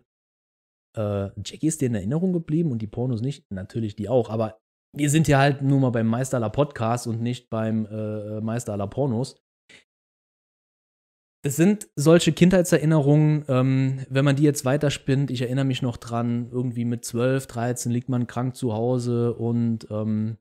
Äh, 0.95 1.29
Jackie 1.43 1.65
ist 1.65 1.81
dir 1.81 1.87
in 1.87 1.95
Erinnerung 1.95 2.31
geblieben 2.31 2.71
und 2.71 2.79
die 2.79 2.87
Pornos 2.87 3.21
nicht? 3.21 3.51
Natürlich 3.51 3.95
die 3.95 4.07
auch, 4.07 4.29
aber 4.29 4.59
wir 4.95 5.09
sind 5.09 5.27
ja 5.27 5.39
halt 5.39 5.63
nur 5.63 5.79
mal 5.79 5.89
beim 5.89 6.05
Meister 6.05 6.37
aller 6.37 6.51
Podcasts 6.51 7.07
und 7.07 7.23
nicht 7.23 7.49
beim 7.49 7.87
äh, 7.87 8.39
Meister 8.41 8.73
aller 8.73 8.85
Pornos. 8.85 9.41
Das 11.43 11.55
sind 11.55 11.87
solche 11.95 12.33
Kindheitserinnerungen, 12.33 13.45
ähm, 13.47 14.05
wenn 14.07 14.23
man 14.23 14.35
die 14.35 14.43
jetzt 14.43 14.63
weiterspinnt. 14.63 15.31
Ich 15.31 15.41
erinnere 15.41 15.65
mich 15.65 15.81
noch 15.81 15.97
dran, 15.97 16.51
irgendwie 16.51 16.85
mit 16.85 17.03
12, 17.03 17.47
13 17.47 17.91
liegt 17.91 18.09
man 18.09 18.27
krank 18.27 18.55
zu 18.55 18.73
Hause 18.73 19.33
und 19.33 19.87
ähm, 19.89 20.37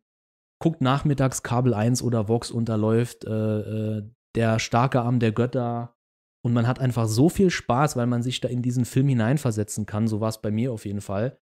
guckt 0.59 0.83
nachmittags 0.83 1.43
Kabel 1.43 1.73
1 1.73 2.03
oder 2.03 2.29
Vox 2.29 2.51
und 2.51 2.69
da 2.69 2.75
läuft 2.75 3.25
äh, 3.25 3.31
äh, 3.31 4.11
der 4.35 4.59
starke 4.59 5.01
Arm 5.01 5.19
der 5.19 5.33
Götter. 5.33 5.97
Und 6.45 6.53
man 6.53 6.67
hat 6.67 6.81
einfach 6.81 7.07
so 7.07 7.29
viel 7.29 7.51
Spaß, 7.51 7.97
weil 7.97 8.07
man 8.07 8.23
sich 8.23 8.41
da 8.41 8.49
in 8.49 8.63
diesen 8.63 8.85
Film 8.85 9.09
hineinversetzen 9.09 9.87
kann. 9.87 10.09
So 10.09 10.21
war 10.21 10.29
es 10.29 10.43
bei 10.43 10.51
mir 10.51 10.73
auf 10.73 10.85
jeden 10.85 11.01
Fall. 11.01 11.39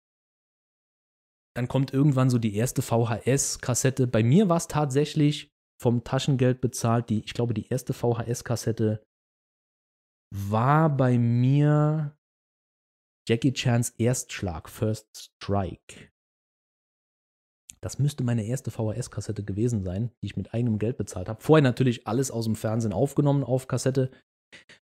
Dann 1.55 1.69
kommt 1.69 1.93
irgendwann 1.93 2.31
so 2.31 2.39
die 2.39 2.55
erste 2.55 2.83
VHS-Kassette. 2.83 4.07
Bei 4.07 4.23
mir 4.23 4.49
war 4.49 4.57
es 4.57 4.69
tatsächlich 4.69 5.51
vom 5.81 6.05
Taschengeld 6.05 6.61
bezahlt. 6.61 7.11
Die, 7.11 7.21
ich 7.21 7.35
glaube, 7.35 7.55
die 7.55 7.69
erste 7.69 7.93
VHS-Kassette 7.93 9.03
war 10.35 10.95
bei 10.95 11.19
mir 11.19 12.17
Jackie 13.29 13.53
Chans 13.53 13.91
Erstschlag, 13.99 14.69
First 14.69 15.31
Strike. 15.43 16.11
Das 17.81 17.99
müsste 17.99 18.25
meine 18.25 18.45
erste 18.45 18.71
VHS-Kassette 18.71 19.45
gewesen 19.45 19.83
sein, 19.83 20.11
die 20.23 20.27
ich 20.27 20.37
mit 20.37 20.55
eigenem 20.55 20.79
Geld 20.79 20.97
bezahlt 20.97 21.29
habe. 21.29 21.43
Vorher 21.43 21.63
natürlich 21.63 22.07
alles 22.07 22.31
aus 22.31 22.47
dem 22.47 22.57
Fernsehen 22.57 22.93
aufgenommen 22.93 23.45
auf 23.45 23.69
Kassette. 23.69 24.11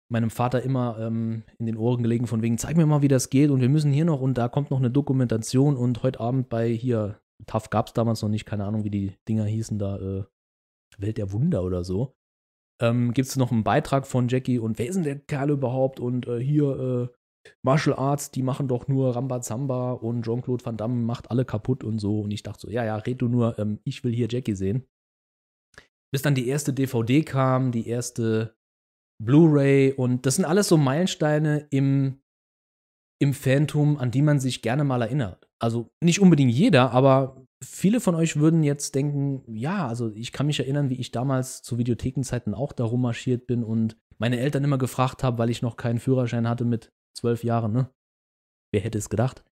Meinem 0.09 0.31
Vater 0.31 0.63
immer 0.63 0.99
ähm, 1.01 1.43
in 1.59 1.67
den 1.67 1.77
Ohren 1.77 2.03
gelegen, 2.03 2.27
von 2.27 2.43
wegen, 2.43 2.59
zeig 2.59 2.77
mir 2.77 2.87
mal, 2.87 3.03
wie 3.03 3.09
das 3.09 3.31
geht 3.31 3.51
und 3.51 3.61
wir 3.61 3.69
müssen 3.69 3.93
hier 3.93 4.05
noch 4.05 4.21
und 4.21 4.37
da 4.37 4.49
kommt 4.49 4.71
noch 4.71 4.79
eine 4.79 4.91
Dokumentation 4.91 5.77
und 5.77 6.03
heute 6.03 6.21
Abend 6.21 6.49
bei 6.49 6.69
hier, 6.69 7.21
TAF 7.47 7.71
gab 7.71 7.89
es 7.89 7.93
damals 7.95 8.23
noch 8.23 8.29
nicht, 8.29 8.45
keine 8.45 8.65
Ahnung, 8.65 8.85
wie 8.85 8.91
die 8.91 9.17
Dinger 9.29 9.45
hießen, 9.45 9.79
da 9.79 9.97
äh, 9.97 10.25
Welt 10.99 11.17
der 11.17 11.33
Wunder 11.33 11.65
oder 11.65 11.85
so 11.85 12.15
ähm, 12.83 13.15
gibt 13.15 13.29
es 13.29 13.37
noch 13.37 13.53
einen 13.53 13.63
Beitrag 13.63 14.07
von 14.07 14.29
Jackie 14.29 14.59
und 14.59 14.79
wer 14.79 14.87
ist 14.87 14.97
denn 14.97 15.05
der 15.05 15.19
Kerl 15.19 15.51
überhaupt? 15.51 16.01
Und 16.01 16.27
äh, 16.27 16.41
hier 16.41 17.09
äh, 17.09 17.51
Martial 17.63 17.97
Arts, 17.97 18.33
die 18.33 18.43
machen 18.43 18.69
doch 18.69 18.89
nur 18.89 19.15
Rambazamba 19.15 19.93
und 19.93 20.25
Jean-Claude 20.25 20.65
Van 20.65 20.77
Damme 20.77 20.97
macht 20.97 21.31
alle 21.31 21.45
kaputt 21.45 21.85
und 21.85 22.01
so. 22.01 22.21
Und 22.21 22.33
ich 22.33 22.43
dachte 22.43 22.63
so, 22.63 22.71
ja, 22.71 22.85
ja, 22.85 22.97
red 22.97 23.23
du 23.23 23.29
nur, 23.29 23.59
ähm, 23.59 23.79
ich 23.85 24.03
will 24.05 24.13
hier 24.13 24.29
Jackie 24.29 24.57
sehen. 24.57 24.85
Bis 26.13 26.23
dann 26.23 26.35
die 26.35 26.49
erste 26.49 26.73
DVD 26.73 27.23
kam, 27.23 27.71
die 27.71 27.89
erste 27.89 28.57
Blu-ray 29.25 29.93
und 29.93 30.27
das 30.27 30.37
sind 30.37 30.45
alles 30.45 30.69
so 30.69 30.77
Meilensteine 30.77 31.67
im, 31.71 32.21
im 33.21 33.35
Phantom, 33.35 33.99
an 33.99 34.11
die 34.11 34.23
man 34.23 34.41
sich 34.41 34.63
gerne 34.63 34.85
mal 34.85 35.03
erinnert. 35.03 35.49
Also 35.59 35.91
nicht 36.01 36.21
unbedingt 36.21 36.53
jeder, 36.53 36.91
aber 36.91 37.47
viele 37.63 38.01
von 38.01 38.15
euch 38.15 38.37
würden 38.37 38.63
jetzt 38.63 38.95
denken, 38.95 39.43
ja, 39.55 39.87
also 39.87 40.11
ich 40.11 40.33
kann 40.33 40.47
mich 40.47 40.59
erinnern, 40.59 40.91
wie 40.91 41.01
ich 41.01 41.13
damals 41.13 41.63
zu 41.63 41.79
Videothekenzeiten 41.79 42.55
auch 42.55 42.73
da 42.73 42.85
rummarschiert 42.85 43.47
bin 43.47 43.63
und 43.63 43.97
meine 44.19 44.39
Eltern 44.39 44.65
immer 44.65 44.79
gefragt 44.79 45.23
habe, 45.23 45.39
weil 45.39 45.51
ich 45.51 45.63
noch 45.63 45.77
keinen 45.77 46.01
Führerschein 46.01 46.49
hatte 46.49 46.65
mit 46.65 46.93
zwölf 47.17 47.45
Jahren, 47.45 47.73
ne? 47.73 47.91
Wer 48.73 48.81
hätte 48.81 48.99
es 48.99 49.11
gedacht? 49.11 49.45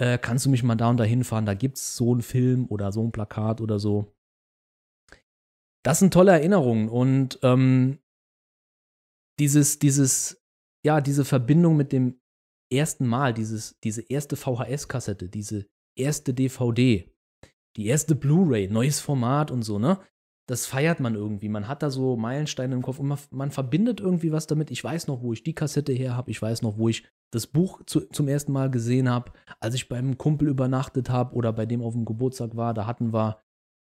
Äh, 0.00 0.18
kannst 0.18 0.46
du 0.46 0.50
mich 0.50 0.62
mal 0.62 0.76
da 0.76 0.90
und 0.90 0.96
da 0.98 1.04
hinfahren? 1.04 1.46
Da 1.46 1.54
gibt's 1.54 1.96
so 1.96 2.12
einen 2.12 2.22
Film 2.22 2.66
oder 2.68 2.92
so 2.92 3.02
ein 3.02 3.12
Plakat 3.12 3.60
oder 3.60 3.78
so. 3.78 4.14
Das 5.84 5.98
sind 5.98 6.12
tolle 6.12 6.32
Erinnerungen 6.32 6.88
und 6.88 7.38
ähm, 7.42 7.98
dieses, 9.38 9.78
dieses, 9.78 10.42
ja, 10.84 11.00
diese 11.00 11.24
Verbindung 11.24 11.76
mit 11.76 11.92
dem 11.92 12.20
ersten 12.72 13.06
Mal, 13.06 13.32
dieses, 13.32 13.78
diese 13.80 14.02
erste 14.02 14.36
VHS-Kassette, 14.36 15.28
diese 15.28 15.66
erste 15.96 16.34
DVD, 16.34 17.10
die 17.76 17.86
erste 17.86 18.14
Blu-ray, 18.14 18.68
neues 18.68 19.00
Format 19.00 19.50
und 19.50 19.62
so, 19.62 19.78
ne? 19.78 20.00
Das 20.48 20.64
feiert 20.64 20.98
man 20.98 21.14
irgendwie. 21.14 21.50
Man 21.50 21.68
hat 21.68 21.82
da 21.82 21.90
so 21.90 22.16
Meilensteine 22.16 22.74
im 22.74 22.80
Kopf 22.80 22.98
und 22.98 23.08
man, 23.08 23.18
man 23.30 23.50
verbindet 23.50 24.00
irgendwie 24.00 24.32
was 24.32 24.46
damit. 24.46 24.70
Ich 24.70 24.82
weiß 24.82 25.06
noch, 25.06 25.22
wo 25.22 25.34
ich 25.34 25.42
die 25.42 25.54
Kassette 25.54 25.92
her 25.92 26.16
habe. 26.16 26.30
Ich 26.30 26.40
weiß 26.40 26.62
noch, 26.62 26.78
wo 26.78 26.88
ich 26.88 27.06
das 27.30 27.46
Buch 27.46 27.82
zu, 27.84 28.00
zum 28.08 28.28
ersten 28.28 28.52
Mal 28.52 28.70
gesehen 28.70 29.10
habe, 29.10 29.32
als 29.60 29.74
ich 29.74 29.90
beim 29.90 30.16
Kumpel 30.16 30.48
übernachtet 30.48 31.10
habe 31.10 31.34
oder 31.34 31.52
bei 31.52 31.66
dem 31.66 31.82
auf 31.82 31.92
dem 31.92 32.06
Geburtstag 32.06 32.56
war. 32.56 32.72
Da 32.72 32.86
hatten 32.86 33.12
wir 33.12 33.42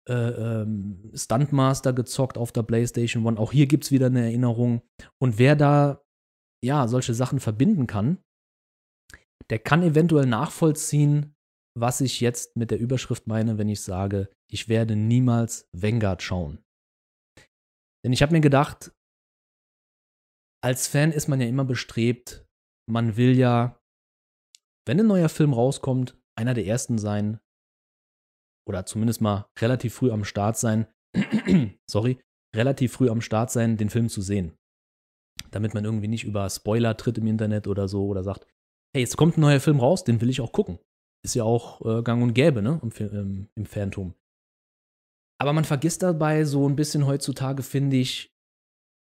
äh, 0.08 0.62
ähm, 0.62 1.10
Stuntmaster 1.14 1.92
gezockt 1.92 2.36
auf 2.36 2.52
der 2.52 2.62
PlayStation 2.62 3.24
One. 3.26 3.38
Auch 3.38 3.52
hier 3.52 3.66
gibt 3.66 3.84
es 3.84 3.90
wieder 3.90 4.06
eine 4.06 4.22
Erinnerung. 4.22 4.82
Und 5.18 5.38
wer 5.38 5.56
da 5.56 6.02
ja 6.64 6.88
solche 6.88 7.14
Sachen 7.14 7.40
verbinden 7.40 7.86
kann, 7.86 8.22
der 9.50 9.58
kann 9.58 9.82
eventuell 9.82 10.26
nachvollziehen, 10.26 11.34
was 11.78 12.00
ich 12.00 12.20
jetzt 12.20 12.56
mit 12.56 12.70
der 12.70 12.78
Überschrift 12.78 13.26
meine, 13.26 13.58
wenn 13.58 13.68
ich 13.68 13.82
sage, 13.82 14.30
ich 14.50 14.68
werde 14.68 14.96
niemals 14.96 15.68
Vanguard 15.72 16.22
schauen. 16.22 16.62
Denn 18.04 18.12
ich 18.12 18.22
habe 18.22 18.32
mir 18.32 18.40
gedacht, 18.40 18.92
als 20.62 20.86
Fan 20.86 21.12
ist 21.12 21.28
man 21.28 21.40
ja 21.40 21.46
immer 21.46 21.64
bestrebt, 21.64 22.46
man 22.90 23.16
will 23.16 23.36
ja, 23.36 23.80
wenn 24.86 25.00
ein 25.00 25.06
neuer 25.06 25.28
Film 25.28 25.52
rauskommt, 25.52 26.18
einer 26.38 26.54
der 26.54 26.66
ersten 26.66 26.98
sein 26.98 27.40
oder 28.66 28.86
zumindest 28.86 29.20
mal 29.20 29.46
relativ 29.58 29.94
früh 29.94 30.10
am 30.10 30.24
Start 30.24 30.56
sein, 30.56 30.86
sorry, 31.90 32.18
relativ 32.54 32.92
früh 32.92 33.10
am 33.10 33.20
Start 33.20 33.50
sein, 33.50 33.76
den 33.76 33.90
Film 33.90 34.08
zu 34.08 34.22
sehen. 34.22 34.56
Damit 35.50 35.74
man 35.74 35.84
irgendwie 35.84 36.08
nicht 36.08 36.24
über 36.24 36.48
Spoiler 36.48 36.96
tritt 36.96 37.18
im 37.18 37.26
Internet 37.26 37.66
oder 37.66 37.88
so 37.88 38.06
oder 38.06 38.22
sagt, 38.22 38.46
hey, 38.94 39.02
jetzt 39.02 39.16
kommt 39.16 39.36
ein 39.36 39.42
neuer 39.42 39.60
Film 39.60 39.80
raus, 39.80 40.04
den 40.04 40.20
will 40.20 40.30
ich 40.30 40.40
auch 40.40 40.52
gucken. 40.52 40.78
Ist 41.24 41.34
ja 41.34 41.44
auch 41.44 41.84
äh, 41.84 42.02
gang 42.02 42.22
und 42.22 42.34
gäbe, 42.34 42.62
ne? 42.62 42.80
Im, 42.82 42.90
im, 43.08 43.48
Im 43.54 43.66
Phantom. 43.66 44.14
Aber 45.40 45.52
man 45.52 45.64
vergisst 45.64 46.02
dabei 46.02 46.44
so 46.44 46.68
ein 46.68 46.76
bisschen 46.76 47.06
heutzutage, 47.06 47.62
finde 47.62 47.96
ich, 47.96 48.32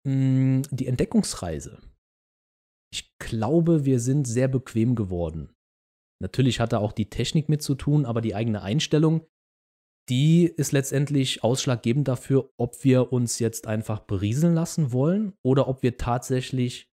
mh, 0.05 0.13
hm, 0.13 0.63
die 0.71 0.87
Entdeckungsreise. 0.87 1.79
Ich 2.93 3.17
glaube, 3.19 3.85
wir 3.85 4.01
sind 4.01 4.27
sehr 4.27 4.49
bequem 4.49 4.95
geworden. 4.95 5.55
Natürlich 6.21 6.61
hat 6.61 6.73
da 6.73 6.79
auch 6.79 6.93
die 6.93 7.11
Technik 7.11 7.49
mit 7.49 7.63
zu 7.63 7.75
tun, 7.75 8.07
aber 8.07 8.21
die 8.21 8.35
eigene 8.35 8.63
Einstellung, 8.63 9.27
die 10.09 10.47
ist 10.47 10.73
letztendlich 10.73 11.43
ausschlaggebend 11.43 12.07
dafür, 12.07 12.51
ob 12.57 12.85
wir 12.85 13.13
uns 13.13 13.39
jetzt 13.39 13.67
einfach 13.67 14.01
berieseln 14.01 14.55
lassen 14.55 14.93
wollen 14.93 15.33
oder 15.45 15.69
ob 15.69 15.83
wir 15.83 15.97
tatsächlich 15.97 16.89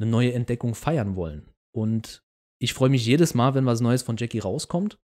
eine 0.00 0.10
neue 0.10 0.32
Entdeckung 0.32 0.74
feiern 0.74 1.16
wollen. 1.16 1.50
Und 1.74 2.24
ich 2.60 2.74
freue 2.74 2.88
mich 2.88 3.06
jedes 3.06 3.34
Mal, 3.34 3.54
wenn 3.54 3.66
was 3.66 3.80
Neues 3.80 4.02
von 4.02 4.16
Jackie 4.16 4.40
rauskommt. 4.40 4.98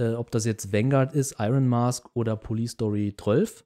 Äh, 0.00 0.14
ob 0.14 0.30
das 0.30 0.44
jetzt 0.44 0.72
Vanguard 0.72 1.14
ist, 1.14 1.36
Iron 1.38 1.68
Mask 1.68 2.08
oder 2.14 2.36
Police 2.36 2.72
Story 2.72 3.14
12. 3.16 3.64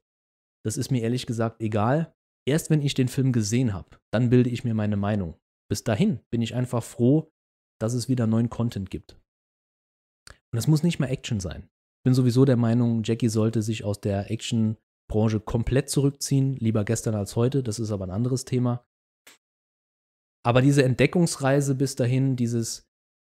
Das 0.65 0.77
ist 0.77 0.91
mir 0.91 1.01
ehrlich 1.01 1.25
gesagt 1.25 1.61
egal. 1.61 2.13
Erst 2.47 2.69
wenn 2.69 2.81
ich 2.81 2.93
den 2.93 3.09
Film 3.09 3.31
gesehen 3.31 3.73
habe, 3.73 3.99
dann 4.13 4.29
bilde 4.29 4.49
ich 4.49 4.63
mir 4.63 4.73
meine 4.73 4.97
Meinung. 4.97 5.37
Bis 5.69 5.83
dahin 5.83 6.19
bin 6.31 6.41
ich 6.41 6.55
einfach 6.55 6.83
froh, 6.83 7.31
dass 7.79 7.93
es 7.93 8.09
wieder 8.09 8.27
neuen 8.27 8.49
Content 8.49 8.89
gibt. 8.89 9.19
Und 10.51 10.57
es 10.57 10.67
muss 10.67 10.83
nicht 10.83 10.99
mehr 10.99 11.11
Action 11.11 11.39
sein. 11.39 11.69
Ich 11.99 12.03
bin 12.03 12.13
sowieso 12.13 12.45
der 12.45 12.57
Meinung, 12.57 13.03
Jackie 13.03 13.29
sollte 13.29 13.61
sich 13.61 13.83
aus 13.83 13.99
der 13.99 14.31
Action-Branche 14.31 15.39
komplett 15.41 15.89
zurückziehen. 15.89 16.55
Lieber 16.55 16.85
gestern 16.85 17.15
als 17.15 17.35
heute. 17.35 17.61
Das 17.61 17.79
ist 17.79 17.91
aber 17.91 18.05
ein 18.05 18.11
anderes 18.11 18.45
Thema. 18.45 18.85
Aber 20.45 20.61
diese 20.61 20.83
Entdeckungsreise 20.83 21.75
bis 21.75 21.95
dahin, 21.95 22.35
dieses 22.37 22.89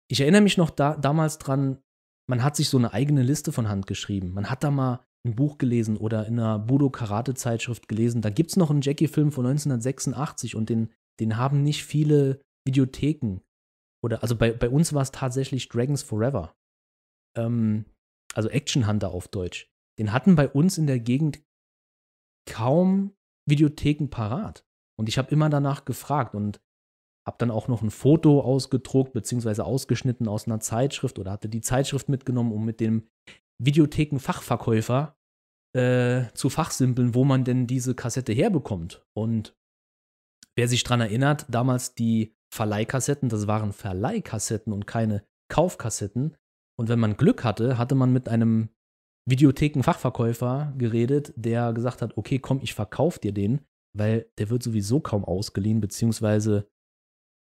ich 0.10 0.22
erinnere 0.22 0.42
mich 0.42 0.58
noch 0.58 0.70
da, 0.70 0.96
damals 0.96 1.38
dran, 1.38 1.82
man 2.30 2.44
hat 2.44 2.56
sich 2.56 2.70
so 2.70 2.78
eine 2.78 2.94
eigene 2.94 3.24
Liste 3.24 3.52
von 3.52 3.68
Hand 3.68 3.88
geschrieben. 3.88 4.34
Man 4.34 4.50
hat 4.50 4.64
da 4.64 4.72
mal 4.72 5.04
ein 5.26 5.36
Buch 5.36 5.58
gelesen 5.58 5.98
oder 5.98 6.26
in 6.28 6.40
einer 6.40 6.60
Budo-Karate-Zeitschrift 6.60 7.88
gelesen. 7.88 8.22
Da 8.22 8.30
gibt 8.30 8.52
es 8.52 8.58
noch 8.58 8.70
einen 8.70 8.82
Jackie-Film 8.82 9.32
von 9.32 9.46
1986 9.46 10.56
und 10.56 10.70
den, 10.70 10.92
den 11.20 11.38
haben 11.38 11.64
nicht 11.64 11.84
viele 11.84 12.42
Videotheken. 12.66 13.40
Oder, 14.04 14.22
also 14.22 14.36
bei, 14.36 14.52
bei 14.52 14.70
uns 14.70 14.94
war 14.94 15.02
es 15.02 15.12
tatsächlich 15.12 15.70
Dragons 15.70 16.04
Forever. 16.04 16.54
Ähm, 17.38 17.86
also 18.34 18.50
Action 18.50 18.88
Hunter 18.88 19.12
auf 19.12 19.28
Deutsch. 19.28 19.72
Den 20.00 20.12
hatten 20.12 20.36
bei 20.36 20.50
uns 20.50 20.78
in 20.78 20.88
der 20.88 21.00
Gegend 21.00 21.44
kaum 22.50 23.16
Videotheken 23.48 24.08
parat. 24.10 24.66
Und 25.00 25.10
ich 25.10 25.18
habe 25.18 25.32
immer 25.32 25.50
danach 25.50 25.86
gefragt 25.86 26.36
und 26.36 26.62
Habe 27.26 27.38
dann 27.38 27.52
auch 27.52 27.70
noch 27.70 27.82
ein 27.82 27.90
Foto 27.90 28.42
ausgedruckt 28.42 29.14
beziehungsweise 29.14 29.64
ausgeschnitten 29.64 30.28
aus 30.28 30.46
einer 30.46 30.60
Zeitschrift 30.60 31.20
oder 31.20 31.32
hatte 31.32 31.48
die 31.48 31.62
Zeitschrift 31.62 32.10
mitgenommen, 32.10 32.52
um 32.52 32.66
mit 32.66 32.82
dem 32.82 33.08
Videotheken-Fachverkäufer 33.60 35.16
äh, 35.74 36.26
zu 36.34 36.50
fachsimpeln, 36.50 37.16
wo 37.16 37.24
man 37.24 37.46
denn 37.46 37.66
diese 37.66 37.96
Kassette 37.96 38.34
herbekommt. 38.34 39.06
Und 39.16 39.56
wer 40.58 40.68
sich 40.68 40.84
daran 40.84 41.00
erinnert, 41.00 41.46
damals 41.48 41.96
die 41.96 42.36
Verleihkassetten, 42.54 43.30
das 43.30 43.48
waren 43.48 43.72
Verleihkassetten 43.72 44.74
und 44.74 44.86
keine 44.86 45.26
Kaufkassetten. 45.50 46.36
Und 46.80 46.90
wenn 46.90 47.00
man 47.00 47.18
Glück 47.18 47.44
hatte, 47.44 47.78
hatte 47.78 47.96
man 47.96 48.12
mit 48.12 48.30
einem 48.30 48.70
Videotheken-Fachverkäufer 49.30 50.74
geredet, 50.78 51.34
der 51.36 51.74
gesagt 51.74 52.02
hat, 52.02 52.18
okay, 52.18 52.40
komm, 52.40 52.60
ich 52.62 52.74
verkaufe 52.74 53.20
dir 53.20 53.32
den, 53.32 53.62
weil 53.96 54.30
der 54.38 54.50
wird 54.50 54.64
sowieso 54.64 55.00
kaum 55.00 55.24
ausgeliehen, 55.24 55.82
beziehungsweise 55.82 56.68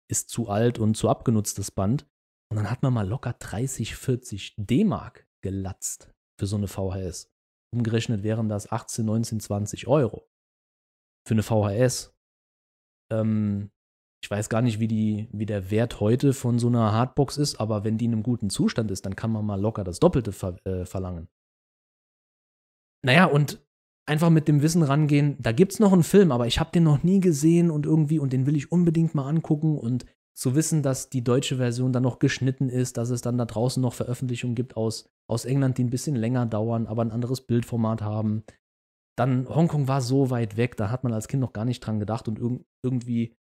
ist 0.09 0.29
zu 0.29 0.49
alt 0.49 0.79
und 0.79 0.95
zu 0.95 1.09
abgenutzt, 1.09 1.57
das 1.57 1.71
Band. 1.71 2.07
Und 2.51 2.57
dann 2.57 2.69
hat 2.69 2.83
man 2.83 2.93
mal 2.93 3.07
locker 3.07 3.33
30, 3.33 3.95
40 3.95 4.55
D-Mark 4.57 5.27
gelatzt 5.43 6.13
für 6.39 6.45
so 6.45 6.55
eine 6.55 6.67
VHS. 6.67 7.31
Umgerechnet 7.73 8.23
wären 8.23 8.47
das 8.47 8.71
18, 8.71 9.05
19, 9.05 9.39
20 9.39 9.87
Euro. 9.87 10.29
Für 11.27 11.33
eine 11.33 11.43
VHS. 11.43 12.15
Ähm, 13.11 13.71
ich 14.25 14.31
weiß 14.31 14.49
gar 14.49 14.63
nicht, 14.63 14.79
wie, 14.79 14.87
die, 14.87 15.27
wie 15.31 15.45
der 15.45 15.69
Wert 15.69 15.99
heute 15.99 16.33
von 16.33 16.57
so 16.57 16.65
einer 16.65 16.91
Hardbox 16.91 17.37
ist, 17.37 17.59
aber 17.59 17.83
wenn 17.83 17.99
die 17.99 18.05
in 18.05 18.13
einem 18.13 18.23
guten 18.23 18.49
Zustand 18.49 18.89
ist, 18.89 19.05
dann 19.05 19.15
kann 19.15 19.31
man 19.31 19.45
mal 19.45 19.61
locker 19.61 19.83
das 19.83 19.99
Doppelte 19.99 20.31
ver 20.31 20.57
äh, 20.65 20.83
verlangen. 20.83 21.27
Naja, 23.05 23.25
und 23.25 23.63
einfach 24.07 24.31
mit 24.31 24.47
dem 24.47 24.63
Wissen 24.63 24.81
rangehen, 24.81 25.37
da 25.39 25.51
gibt 25.51 25.73
es 25.73 25.79
noch 25.79 25.93
einen 25.93 26.01
Film, 26.01 26.31
aber 26.31 26.47
ich 26.47 26.59
habe 26.59 26.71
den 26.71 26.81
noch 26.81 27.03
nie 27.03 27.19
gesehen 27.19 27.69
und 27.69 27.85
irgendwie, 27.85 28.17
und 28.17 28.33
den 28.33 28.47
will 28.47 28.55
ich 28.55 28.71
unbedingt 28.71 29.13
mal 29.13 29.29
angucken 29.29 29.77
und 29.77 30.07
zu 30.33 30.55
wissen, 30.55 30.81
dass 30.81 31.11
die 31.11 31.23
deutsche 31.23 31.57
Version 31.57 31.93
dann 31.93 32.01
noch 32.01 32.17
geschnitten 32.17 32.69
ist, 32.69 32.97
dass 32.97 33.11
es 33.11 33.21
dann 33.21 33.37
da 33.37 33.45
draußen 33.45 33.79
noch 33.79 33.93
Veröffentlichungen 33.93 34.55
gibt 34.55 34.75
aus, 34.75 35.07
aus 35.29 35.45
England, 35.45 35.77
die 35.77 35.83
ein 35.83 35.91
bisschen 35.91 36.15
länger 36.15 36.47
dauern, 36.47 36.87
aber 36.87 37.03
ein 37.03 37.11
anderes 37.11 37.41
Bildformat 37.41 38.01
haben. 38.01 38.43
Dann 39.15 39.47
Hongkong 39.47 39.87
war 39.87 40.01
so 40.01 40.31
weit 40.31 40.57
weg, 40.57 40.77
da 40.77 40.89
hat 40.89 41.03
man 41.03 41.13
als 41.13 41.27
Kind 41.27 41.41
noch 41.41 41.53
gar 41.53 41.63
nicht 41.63 41.81
dran 41.81 41.99
gedacht 41.99 42.27
und 42.27 42.39
irg 42.39 42.65
irgendwie 42.83 43.35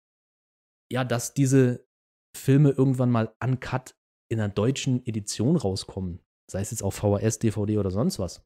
ja, 0.93 1.05
dass 1.05 1.35
diese 1.35 1.87
Filme 2.37 2.71
irgendwann 2.71 3.11
mal 3.11 3.35
uncut 3.43 3.97
in 4.31 4.41
einer 4.41 4.53
deutschen 4.53 5.05
Edition 5.07 5.57
rauskommen. 5.57 6.21
Sei 6.51 6.61
es 6.61 6.71
jetzt 6.71 6.83
auf 6.83 6.95
VHS, 6.95 7.39
DVD 7.39 7.79
oder 7.79 7.91
sonst 7.91 8.19
was. 8.19 8.45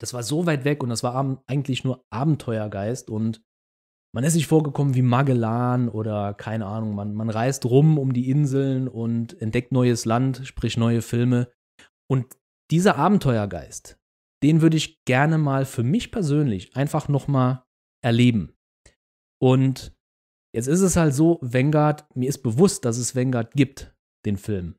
Das 0.00 0.14
war 0.14 0.22
so 0.22 0.46
weit 0.46 0.64
weg 0.64 0.82
und 0.82 0.88
das 0.88 1.02
war 1.02 1.42
eigentlich 1.46 1.84
nur 1.84 2.04
Abenteuergeist 2.10 3.10
und 3.10 3.42
man 4.14 4.24
ist 4.24 4.34
sich 4.34 4.46
vorgekommen 4.46 4.94
wie 4.94 5.02
Magellan 5.02 5.88
oder 5.88 6.34
keine 6.34 6.66
Ahnung, 6.66 6.94
man, 6.94 7.14
man 7.14 7.30
reist 7.30 7.64
rum 7.64 7.98
um 7.98 8.12
die 8.12 8.28
Inseln 8.28 8.88
und 8.88 9.40
entdeckt 9.40 9.72
neues 9.72 10.04
Land, 10.04 10.42
sprich 10.44 10.76
neue 10.76 11.00
Filme. 11.00 11.50
Und 12.10 12.36
dieser 12.70 12.96
Abenteuergeist, 12.96 13.98
den 14.42 14.60
würde 14.60 14.76
ich 14.76 15.04
gerne 15.04 15.38
mal 15.38 15.64
für 15.64 15.82
mich 15.82 16.10
persönlich 16.10 16.76
einfach 16.76 17.08
nochmal 17.08 17.64
erleben. 18.04 18.54
Und 19.40 19.96
Jetzt 20.54 20.66
ist 20.66 20.80
es 20.80 20.96
halt 20.96 21.14
so, 21.14 21.38
Vanguard, 21.40 22.14
mir 22.14 22.28
ist 22.28 22.42
bewusst, 22.42 22.84
dass 22.84 22.98
es 22.98 23.16
Vanguard 23.16 23.52
gibt, 23.52 23.96
den 24.26 24.36
Film. 24.36 24.78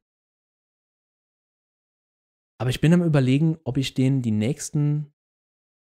Aber 2.60 2.70
ich 2.70 2.80
bin 2.80 2.94
am 2.94 3.04
überlegen, 3.04 3.58
ob 3.64 3.78
ich 3.78 3.94
den 3.94 4.22
die 4.22 4.32
nächsten 4.32 5.12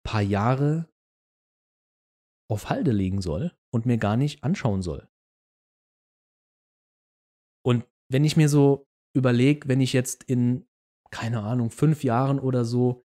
paar 0.05 0.21
Jahre 0.21 0.89
auf 2.49 2.69
Halde 2.69 2.91
legen 2.91 3.21
soll 3.21 3.55
und 3.73 3.85
mir 3.85 3.97
gar 3.97 4.17
nicht 4.17 4.43
anschauen 4.43 4.81
soll. 4.81 5.07
Und 7.65 7.85
wenn 8.11 8.23
ich 8.23 8.37
mir 8.37 8.49
so 8.49 8.87
überlege, 9.15 9.67
wenn 9.67 9.81
ich 9.81 9.93
jetzt 9.93 10.23
in, 10.23 10.67
keine 11.11 11.41
Ahnung, 11.43 11.69
fünf 11.69 12.03
Jahren 12.03 12.39
oder 12.39 12.63
so 12.63 13.03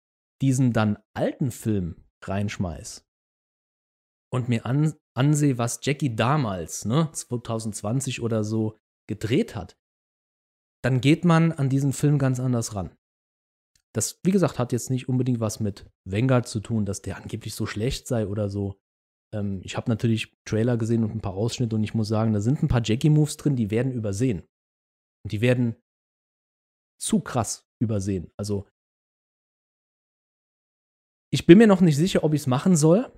diesen 0.42 0.72
dann 0.72 0.98
alten 1.14 1.50
Film 1.50 2.06
reinschmeiß 2.22 3.06
und 4.32 4.48
mir 4.48 4.66
an, 4.66 4.94
ansehe, 5.16 5.58
was 5.58 5.80
Jackie 5.82 6.14
damals, 6.14 6.84
ne, 6.84 7.10
2020 7.12 8.22
oder 8.22 8.44
so, 8.44 8.78
gedreht 9.08 9.54
hat, 9.54 9.78
dann 10.84 11.00
geht 11.00 11.24
man 11.24 11.52
an 11.52 11.68
diesen 11.68 11.92
Film 11.92 12.18
ganz 12.18 12.40
anders 12.40 12.74
ran. 12.74 12.96
Das, 13.94 14.20
wie 14.24 14.30
gesagt, 14.30 14.58
hat 14.58 14.72
jetzt 14.72 14.90
nicht 14.90 15.08
unbedingt 15.08 15.40
was 15.40 15.58
mit 15.58 15.90
Vanguard 16.04 16.46
zu 16.46 16.60
tun, 16.60 16.84
dass 16.84 17.02
der 17.02 17.16
angeblich 17.16 17.54
so 17.54 17.66
schlecht 17.66 18.06
sei 18.06 18.26
oder 18.26 18.48
so. 18.50 18.78
Ähm, 19.34 19.60
ich 19.64 19.76
habe 19.76 19.90
natürlich 19.90 20.36
Trailer 20.44 20.76
gesehen 20.76 21.02
und 21.02 21.14
ein 21.14 21.22
paar 21.22 21.34
Ausschnitte 21.34 21.76
und 21.76 21.82
ich 21.82 21.94
muss 21.94 22.08
sagen, 22.08 22.32
da 22.32 22.40
sind 22.40 22.62
ein 22.62 22.68
paar 22.68 22.82
Jackie-Moves 22.84 23.38
drin, 23.38 23.56
die 23.56 23.70
werden 23.70 23.92
übersehen. 23.92 24.40
Und 25.24 25.32
die 25.32 25.40
werden 25.40 25.76
zu 27.00 27.20
krass 27.20 27.66
übersehen. 27.80 28.30
Also, 28.36 28.68
ich 31.32 31.46
bin 31.46 31.58
mir 31.58 31.66
noch 31.66 31.80
nicht 31.80 31.96
sicher, 31.96 32.22
ob 32.22 32.34
ich 32.34 32.42
es 32.42 32.46
machen 32.46 32.76
soll, 32.76 33.10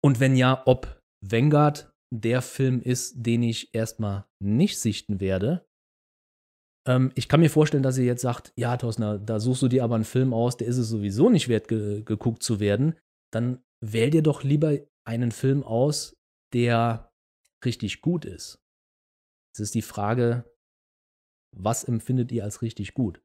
und 0.00 0.20
wenn 0.20 0.36
ja, 0.36 0.62
ob 0.66 0.97
Vanguard 1.24 1.92
der 2.14 2.42
Film 2.42 2.80
ist, 2.80 3.14
den 3.16 3.42
ich 3.42 3.74
erstmal 3.74 4.26
nicht 4.42 4.78
sichten 4.78 5.20
werde. 5.20 5.66
Ähm, 6.86 7.12
ich 7.14 7.28
kann 7.28 7.40
mir 7.40 7.50
vorstellen, 7.50 7.82
dass 7.82 7.98
ihr 7.98 8.04
jetzt 8.04 8.22
sagt, 8.22 8.52
ja, 8.56 8.76
Thorsten, 8.76 9.24
da 9.26 9.40
suchst 9.40 9.62
du 9.62 9.68
dir 9.68 9.84
aber 9.84 9.96
einen 9.96 10.04
Film 10.04 10.32
aus, 10.32 10.56
der 10.56 10.68
ist 10.68 10.78
es 10.78 10.88
sowieso 10.88 11.28
nicht 11.28 11.48
wert, 11.48 11.68
ge 11.68 12.02
geguckt 12.02 12.42
zu 12.42 12.60
werden. 12.60 12.98
Dann 13.32 13.62
wähl 13.84 14.10
dir 14.10 14.22
doch 14.22 14.42
lieber 14.42 14.78
einen 15.06 15.32
Film 15.32 15.62
aus, 15.62 16.16
der 16.54 17.12
richtig 17.64 18.00
gut 18.00 18.24
ist. 18.24 18.62
Es 19.54 19.60
ist 19.60 19.74
die 19.74 19.82
Frage, 19.82 20.50
was 21.56 21.84
empfindet 21.84 22.32
ihr 22.32 22.44
als 22.44 22.62
richtig 22.62 22.94
gut? 22.94 23.22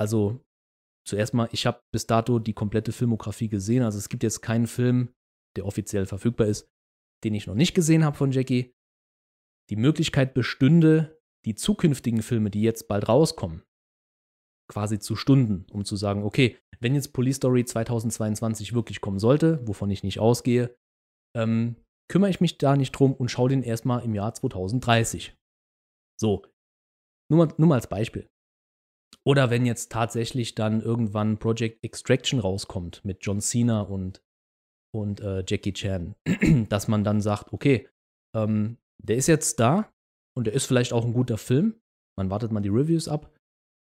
Also 0.00 0.44
zuerst 1.06 1.34
mal, 1.34 1.48
ich 1.52 1.66
habe 1.66 1.80
bis 1.92 2.06
dato 2.06 2.38
die 2.38 2.54
komplette 2.54 2.92
Filmografie 2.92 3.48
gesehen. 3.48 3.82
Also 3.82 3.98
es 3.98 4.08
gibt 4.08 4.22
jetzt 4.22 4.40
keinen 4.40 4.66
Film, 4.66 5.12
der 5.56 5.66
offiziell 5.66 6.06
verfügbar 6.06 6.46
ist, 6.46 6.68
den 7.24 7.34
ich 7.34 7.46
noch 7.46 7.54
nicht 7.54 7.74
gesehen 7.74 8.04
habe 8.04 8.16
von 8.16 8.32
Jackie. 8.32 8.72
Die 9.70 9.76
Möglichkeit 9.76 10.34
bestünde, 10.34 11.18
die 11.44 11.54
zukünftigen 11.54 12.22
Filme, 12.22 12.50
die 12.50 12.62
jetzt 12.62 12.88
bald 12.88 13.08
rauskommen, 13.08 13.62
quasi 14.70 14.98
zu 14.98 15.16
Stunden, 15.16 15.66
um 15.70 15.84
zu 15.84 15.96
sagen, 15.96 16.22
okay, 16.22 16.58
wenn 16.80 16.94
jetzt 16.94 17.12
Police 17.12 17.36
Story 17.36 17.64
2022 17.64 18.74
wirklich 18.74 19.00
kommen 19.00 19.18
sollte, 19.18 19.66
wovon 19.66 19.90
ich 19.90 20.02
nicht 20.02 20.20
ausgehe, 20.20 20.76
ähm, 21.36 21.76
kümmere 22.10 22.30
ich 22.30 22.40
mich 22.40 22.58
da 22.58 22.76
nicht 22.76 22.92
drum 22.92 23.14
und 23.14 23.30
schaue 23.30 23.48
den 23.48 23.62
erstmal 23.62 24.04
im 24.04 24.14
Jahr 24.14 24.34
2030. 24.34 25.34
So, 26.20 26.44
nur 27.30 27.46
mal, 27.46 27.54
nur 27.56 27.68
mal 27.68 27.76
als 27.76 27.88
Beispiel. 27.88 28.28
Oder 29.26 29.48
wenn 29.48 29.64
jetzt 29.64 29.90
tatsächlich 29.90 30.54
dann 30.54 30.82
irgendwann 30.82 31.38
Project 31.38 31.82
Extraction 31.82 32.40
rauskommt 32.40 33.04
mit 33.04 33.24
John 33.24 33.40
Cena 33.40 33.80
und 33.82 34.22
und 34.94 35.20
äh, 35.20 35.44
Jackie 35.46 35.72
Chan, 35.72 36.14
dass 36.68 36.88
man 36.88 37.04
dann 37.04 37.20
sagt, 37.20 37.52
okay, 37.52 37.88
ähm, 38.36 38.78
der 39.02 39.16
ist 39.16 39.26
jetzt 39.26 39.60
da 39.60 39.90
und 40.36 40.46
der 40.46 40.54
ist 40.54 40.66
vielleicht 40.66 40.92
auch 40.92 41.04
ein 41.04 41.12
guter 41.12 41.38
Film. 41.38 41.80
Man 42.18 42.30
wartet 42.30 42.52
mal 42.52 42.60
die 42.60 42.68
Reviews 42.68 43.08
ab, 43.08 43.34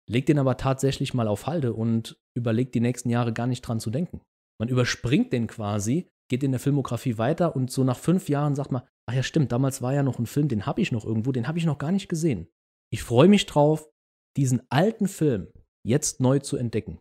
legt 0.10 0.30
den 0.30 0.40
aber 0.40 0.58
tatsächlich 0.58 1.14
mal 1.14 1.28
auf 1.28 1.48
Halde 1.48 1.74
und 1.74 2.18
überlegt 2.36 2.76
die 2.76 2.82
nächsten 2.82 3.10
Jahre 3.10 3.32
gar 3.34 3.48
nicht 3.48 3.62
dran 3.62 3.80
zu 3.80 3.90
denken. 3.90 4.22
Man 4.60 4.70
überspringt 4.70 5.34
den 5.34 5.48
quasi, 5.48 6.08
geht 6.30 6.44
in 6.44 6.52
der 6.52 6.60
Filmografie 6.60 7.18
weiter 7.18 7.56
und 7.56 7.72
so 7.72 7.84
nach 7.84 7.98
fünf 7.98 8.30
Jahren 8.30 8.56
sagt 8.56 8.72
man, 8.72 8.84
ach 9.08 9.14
ja 9.14 9.24
stimmt, 9.24 9.52
damals 9.52 9.82
war 9.82 9.94
ja 9.94 10.04
noch 10.04 10.20
ein 10.20 10.26
Film, 10.26 10.48
den 10.48 10.66
habe 10.66 10.82
ich 10.82 10.92
noch 10.92 11.06
irgendwo, 11.06 11.32
den 11.32 11.48
habe 11.48 11.58
ich 11.58 11.66
noch 11.66 11.78
gar 11.78 11.92
nicht 11.92 12.10
gesehen. 12.10 12.48
Ich 12.92 13.04
freue 13.04 13.28
mich 13.28 13.46
drauf, 13.46 13.90
diesen 14.38 14.62
alten 14.70 15.08
Film 15.08 15.52
jetzt 15.86 16.22
neu 16.22 16.40
zu 16.40 16.58
entdecken 16.58 17.00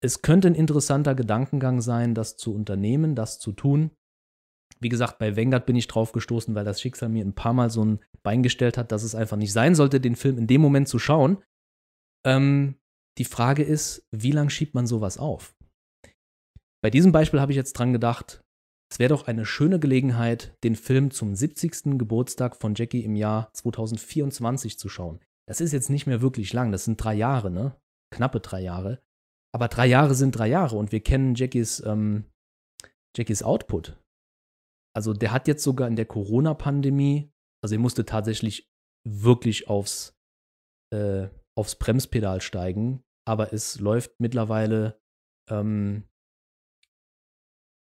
es 0.00 0.22
könnte 0.22 0.48
ein 0.48 0.54
interessanter 0.54 1.14
Gedankengang 1.14 1.80
sein, 1.80 2.14
das 2.14 2.36
zu 2.36 2.54
unternehmen, 2.54 3.14
das 3.14 3.38
zu 3.38 3.52
tun. 3.52 3.90
Wie 4.80 4.88
gesagt, 4.88 5.18
bei 5.18 5.36
Vanguard 5.36 5.66
bin 5.66 5.76
ich 5.76 5.88
drauf 5.88 6.12
gestoßen, 6.12 6.54
weil 6.54 6.64
das 6.64 6.80
Schicksal 6.80 7.08
mir 7.08 7.24
ein 7.24 7.34
paar 7.34 7.52
Mal 7.52 7.70
so 7.70 7.84
ein 7.84 8.00
Bein 8.22 8.42
gestellt 8.42 8.78
hat, 8.78 8.92
dass 8.92 9.02
es 9.02 9.14
einfach 9.14 9.36
nicht 9.36 9.52
sein 9.52 9.74
sollte, 9.74 10.00
den 10.00 10.14
Film 10.14 10.38
in 10.38 10.46
dem 10.46 10.60
Moment 10.60 10.88
zu 10.88 10.98
schauen. 10.98 11.42
Ähm, 12.24 12.76
die 13.18 13.24
Frage 13.24 13.64
ist, 13.64 14.06
wie 14.12 14.30
lange 14.30 14.50
schiebt 14.50 14.74
man 14.74 14.86
sowas 14.86 15.18
auf? 15.18 15.56
Bei 16.80 16.90
diesem 16.90 17.10
Beispiel 17.10 17.40
habe 17.40 17.50
ich 17.50 17.56
jetzt 17.56 17.72
dran 17.72 17.92
gedacht, 17.92 18.44
es 18.90 18.98
wäre 18.98 19.08
doch 19.08 19.26
eine 19.26 19.44
schöne 19.44 19.80
Gelegenheit, 19.80 20.56
den 20.62 20.76
Film 20.76 21.10
zum 21.10 21.34
70. 21.34 21.98
Geburtstag 21.98 22.56
von 22.56 22.74
Jackie 22.74 23.04
im 23.04 23.16
Jahr 23.16 23.52
2024 23.52 24.78
zu 24.78 24.88
schauen. 24.88 25.20
Das 25.48 25.60
ist 25.60 25.72
jetzt 25.72 25.90
nicht 25.90 26.06
mehr 26.06 26.22
wirklich 26.22 26.52
lang, 26.52 26.70
das 26.72 26.84
sind 26.84 27.02
drei 27.02 27.14
Jahre, 27.14 27.50
ne? 27.50 27.76
Knappe 28.10 28.40
drei 28.40 28.60
Jahre. 28.60 29.02
Aber 29.54 29.68
drei 29.68 29.86
Jahre 29.86 30.14
sind 30.14 30.32
drei 30.32 30.48
Jahre 30.48 30.76
und 30.76 30.92
wir 30.92 31.00
kennen 31.00 31.34
Jackies, 31.34 31.80
ähm, 31.80 32.24
Jackies 33.16 33.42
Output. 33.42 33.98
Also 34.94 35.12
der 35.14 35.32
hat 35.32 35.48
jetzt 35.48 35.62
sogar 35.62 35.88
in 35.88 35.96
der 35.96 36.06
Corona-Pandemie, 36.06 37.32
also 37.62 37.74
er 37.74 37.80
musste 37.80 38.04
tatsächlich 38.04 38.70
wirklich 39.06 39.68
aufs, 39.68 40.18
äh, 40.92 41.28
aufs 41.56 41.76
Bremspedal 41.76 42.40
steigen, 42.40 43.02
aber 43.26 43.52
es 43.52 43.80
läuft 43.80 44.20
mittlerweile 44.20 45.00
ähm, 45.50 46.04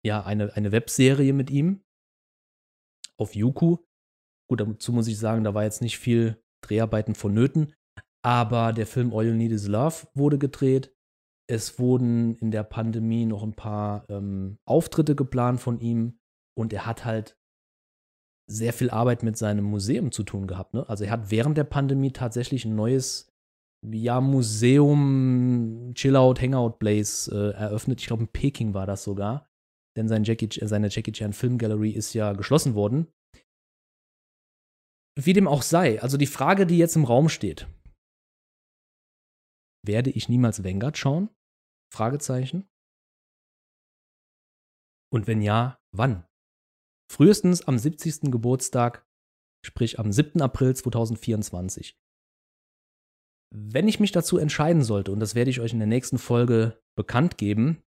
ja 0.04 0.24
eine, 0.24 0.54
eine 0.56 0.72
Webserie 0.72 1.32
mit 1.32 1.50
ihm. 1.50 1.84
auf 3.18 3.34
Yuku. 3.34 3.78
Gut, 4.50 4.60
dazu 4.60 4.92
muss 4.92 5.06
ich 5.08 5.18
sagen, 5.18 5.44
da 5.44 5.54
war 5.54 5.64
jetzt 5.64 5.82
nicht 5.82 5.98
viel 5.98 6.42
Dreharbeiten 6.64 7.14
vonnöten. 7.14 7.74
Aber 8.24 8.72
der 8.72 8.86
Film 8.86 9.12
All 9.12 9.26
You 9.26 9.34
Need 9.34 9.52
Is 9.52 9.68
Love 9.68 10.08
wurde 10.14 10.38
gedreht. 10.38 10.94
Es 11.52 11.78
wurden 11.78 12.34
in 12.36 12.50
der 12.50 12.62
Pandemie 12.62 13.26
noch 13.26 13.42
ein 13.42 13.52
paar 13.52 14.06
ähm, 14.08 14.56
Auftritte 14.64 15.14
geplant 15.14 15.60
von 15.60 15.80
ihm. 15.80 16.18
Und 16.58 16.72
er 16.72 16.86
hat 16.86 17.04
halt 17.04 17.36
sehr 18.50 18.72
viel 18.72 18.88
Arbeit 18.88 19.22
mit 19.22 19.36
seinem 19.36 19.64
Museum 19.64 20.12
zu 20.12 20.22
tun 20.22 20.46
gehabt. 20.46 20.72
Ne? 20.72 20.88
Also 20.88 21.04
er 21.04 21.10
hat 21.10 21.30
während 21.30 21.58
der 21.58 21.64
Pandemie 21.64 22.10
tatsächlich 22.10 22.64
ein 22.64 22.74
neues 22.74 23.30
ja, 23.84 24.22
Museum, 24.22 25.92
Chillout, 25.94 26.40
Hangout 26.40 26.78
Place 26.78 27.28
äh, 27.28 27.50
eröffnet. 27.50 28.00
Ich 28.00 28.06
glaube, 28.06 28.22
in 28.22 28.28
Peking 28.28 28.72
war 28.72 28.86
das 28.86 29.04
sogar. 29.04 29.46
Denn 29.94 30.08
sein 30.08 30.24
Jackie, 30.24 30.48
seine 30.66 30.88
Jackie 30.88 31.12
Chan 31.12 31.34
Film 31.34 31.58
Gallery 31.58 31.90
ist 31.90 32.14
ja 32.14 32.32
geschlossen 32.32 32.74
worden. 32.74 33.08
Wie 35.20 35.34
dem 35.34 35.46
auch 35.46 35.60
sei, 35.60 36.00
also 36.00 36.16
die 36.16 36.26
Frage, 36.26 36.64
die 36.64 36.78
jetzt 36.78 36.96
im 36.96 37.04
Raum 37.04 37.28
steht, 37.28 37.68
werde 39.84 40.08
ich 40.08 40.30
niemals 40.30 40.64
Vanguard 40.64 40.96
schauen? 40.96 41.28
Fragezeichen. 41.92 42.68
Und 45.12 45.26
wenn 45.26 45.42
ja, 45.42 45.78
wann? 45.94 46.26
Frühestens 47.10 47.68
am 47.68 47.78
70. 47.78 48.32
Geburtstag, 48.32 49.06
sprich 49.64 49.98
am 49.98 50.10
7. 50.10 50.40
April 50.40 50.74
2024. 50.74 51.98
Wenn 53.54 53.86
ich 53.86 54.00
mich 54.00 54.12
dazu 54.12 54.38
entscheiden 54.38 54.82
sollte, 54.82 55.12
und 55.12 55.20
das 55.20 55.34
werde 55.34 55.50
ich 55.50 55.60
euch 55.60 55.74
in 55.74 55.78
der 55.78 55.86
nächsten 55.86 56.16
Folge 56.16 56.82
bekannt 56.96 57.36
geben, 57.36 57.82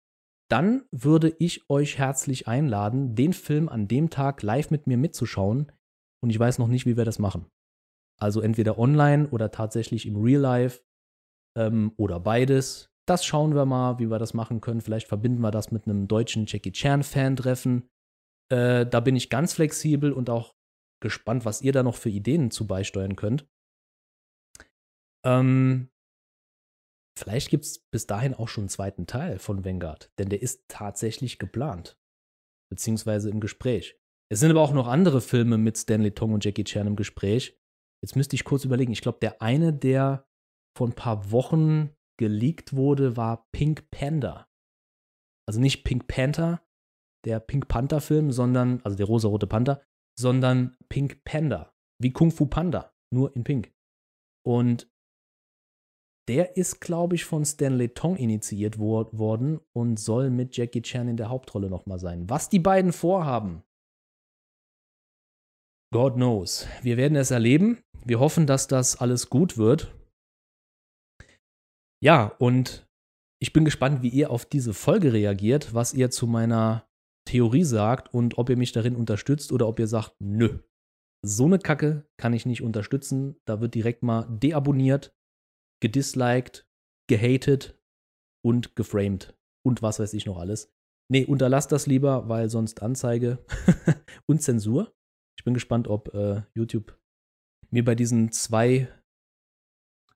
dann 0.48 0.86
würde 0.92 1.34
ich 1.40 1.68
euch 1.68 1.98
herzlich 1.98 2.46
einladen, 2.46 3.16
den 3.16 3.32
Film 3.32 3.68
an 3.68 3.88
dem 3.88 4.10
Tag 4.10 4.42
live 4.42 4.70
mit 4.70 4.86
mir 4.86 4.96
mitzuschauen. 4.96 5.72
Und 6.22 6.30
ich 6.30 6.38
weiß 6.38 6.58
noch 6.58 6.68
nicht, 6.68 6.86
wie 6.86 6.96
wir 6.96 7.04
das 7.04 7.18
machen. 7.18 7.50
Also 8.20 8.40
entweder 8.40 8.78
online 8.78 9.28
oder 9.30 9.50
tatsächlich 9.50 10.06
im 10.06 10.16
Real 10.16 10.40
Life 10.40 10.84
ähm, 11.56 11.92
oder 11.96 12.20
beides. 12.20 12.95
Das 13.08 13.24
schauen 13.24 13.54
wir 13.54 13.64
mal, 13.64 13.98
wie 13.98 14.10
wir 14.10 14.18
das 14.18 14.34
machen 14.34 14.60
können. 14.60 14.80
Vielleicht 14.80 15.06
verbinden 15.06 15.40
wir 15.40 15.52
das 15.52 15.70
mit 15.70 15.86
einem 15.86 16.08
deutschen 16.08 16.46
Jackie 16.46 16.72
Chan-Fan-Treffen. 16.72 17.88
Äh, 18.52 18.86
da 18.86 19.00
bin 19.00 19.16
ich 19.16 19.30
ganz 19.30 19.54
flexibel 19.54 20.12
und 20.12 20.28
auch 20.28 20.54
gespannt, 21.00 21.44
was 21.44 21.62
ihr 21.62 21.72
da 21.72 21.82
noch 21.82 21.94
für 21.94 22.10
Ideen 22.10 22.50
zu 22.50 22.66
beisteuern 22.66 23.16
könnt. 23.16 23.48
Ähm, 25.24 25.90
vielleicht 27.18 27.50
gibt 27.50 27.64
es 27.64 27.78
bis 27.90 28.06
dahin 28.06 28.34
auch 28.34 28.48
schon 28.48 28.62
einen 28.62 28.68
zweiten 28.68 29.06
Teil 29.06 29.38
von 29.38 29.64
Vanguard, 29.64 30.12
denn 30.18 30.28
der 30.28 30.42
ist 30.42 30.64
tatsächlich 30.68 31.38
geplant. 31.38 31.98
Beziehungsweise 32.70 33.30
im 33.30 33.40
Gespräch. 33.40 34.00
Es 34.28 34.40
sind 34.40 34.50
aber 34.50 34.60
auch 34.60 34.72
noch 34.72 34.88
andere 34.88 35.20
Filme 35.20 35.56
mit 35.58 35.78
Stanley 35.78 36.12
Tong 36.12 36.32
und 36.32 36.44
Jackie 36.44 36.64
Chan 36.64 36.86
im 36.86 36.96
Gespräch. 36.96 37.56
Jetzt 38.02 38.16
müsste 38.16 38.34
ich 38.34 38.44
kurz 38.44 38.64
überlegen. 38.64 38.92
Ich 38.92 39.02
glaube, 39.02 39.18
der 39.20 39.40
eine, 39.40 39.72
der 39.72 40.28
vor 40.76 40.88
ein 40.88 40.94
paar 40.94 41.30
Wochen 41.30 41.95
geleakt 42.18 42.74
wurde, 42.74 43.16
war 43.16 43.48
Pink 43.52 43.90
Panda. 43.90 44.48
Also 45.48 45.60
nicht 45.60 45.84
Pink 45.84 46.08
Panther, 46.08 46.62
der 47.24 47.40
Pink 47.40 47.68
Panther 47.68 48.00
Film, 48.00 48.32
sondern, 48.32 48.80
also 48.82 48.96
der 48.96 49.06
rosa-rote 49.06 49.46
Panther, 49.46 49.82
sondern 50.18 50.76
Pink 50.88 51.24
Panda. 51.24 51.72
Wie 52.00 52.12
Kung 52.12 52.30
Fu 52.30 52.46
Panda, 52.46 52.92
nur 53.12 53.34
in 53.36 53.44
Pink. 53.44 53.72
Und 54.44 54.90
der 56.28 56.56
ist, 56.56 56.80
glaube 56.80 57.14
ich, 57.14 57.24
von 57.24 57.44
Stanley 57.44 57.90
Tong 57.90 58.16
initiiert 58.16 58.78
wo 58.78 59.08
worden 59.12 59.60
und 59.72 60.00
soll 60.00 60.30
mit 60.30 60.56
Jackie 60.56 60.82
Chan 60.82 61.08
in 61.08 61.16
der 61.16 61.28
Hauptrolle 61.28 61.70
nochmal 61.70 61.98
sein. 61.98 62.28
Was 62.28 62.48
die 62.48 62.58
beiden 62.58 62.92
vorhaben, 62.92 63.62
God 65.92 66.14
knows. 66.14 66.66
Wir 66.82 66.96
werden 66.96 67.16
es 67.16 67.30
erleben. 67.30 67.78
Wir 68.04 68.18
hoffen, 68.18 68.46
dass 68.46 68.66
das 68.66 68.96
alles 68.96 69.30
gut 69.30 69.56
wird. 69.56 69.95
Ja, 72.06 72.36
und 72.38 72.88
ich 73.42 73.52
bin 73.52 73.64
gespannt, 73.64 74.00
wie 74.00 74.10
ihr 74.10 74.30
auf 74.30 74.46
diese 74.46 74.74
Folge 74.74 75.12
reagiert, 75.12 75.74
was 75.74 75.92
ihr 75.92 76.08
zu 76.08 76.28
meiner 76.28 76.88
Theorie 77.28 77.64
sagt 77.64 78.14
und 78.14 78.38
ob 78.38 78.48
ihr 78.48 78.56
mich 78.56 78.70
darin 78.70 78.94
unterstützt 78.94 79.50
oder 79.50 79.66
ob 79.66 79.80
ihr 79.80 79.88
sagt, 79.88 80.14
nö, 80.20 80.60
so 81.24 81.46
eine 81.46 81.58
Kacke 81.58 82.08
kann 82.16 82.32
ich 82.32 82.46
nicht 82.46 82.62
unterstützen. 82.62 83.40
Da 83.44 83.60
wird 83.60 83.74
direkt 83.74 84.04
mal 84.04 84.24
deabonniert, 84.30 85.16
gedisliked, 85.82 86.64
gehatet 87.08 87.76
und 88.40 88.76
geframed 88.76 89.36
und 89.64 89.82
was 89.82 89.98
weiß 89.98 90.14
ich 90.14 90.26
noch 90.26 90.38
alles. 90.38 90.72
Nee, 91.10 91.24
unterlasst 91.24 91.72
das 91.72 91.88
lieber, 91.88 92.28
weil 92.28 92.50
sonst 92.50 92.82
Anzeige 92.82 93.44
und 94.26 94.42
Zensur. 94.42 94.94
Ich 95.36 95.44
bin 95.44 95.54
gespannt, 95.54 95.88
ob 95.88 96.14
äh, 96.14 96.42
YouTube 96.54 96.96
mir 97.70 97.84
bei 97.84 97.96
diesen 97.96 98.30
zwei, 98.30 98.86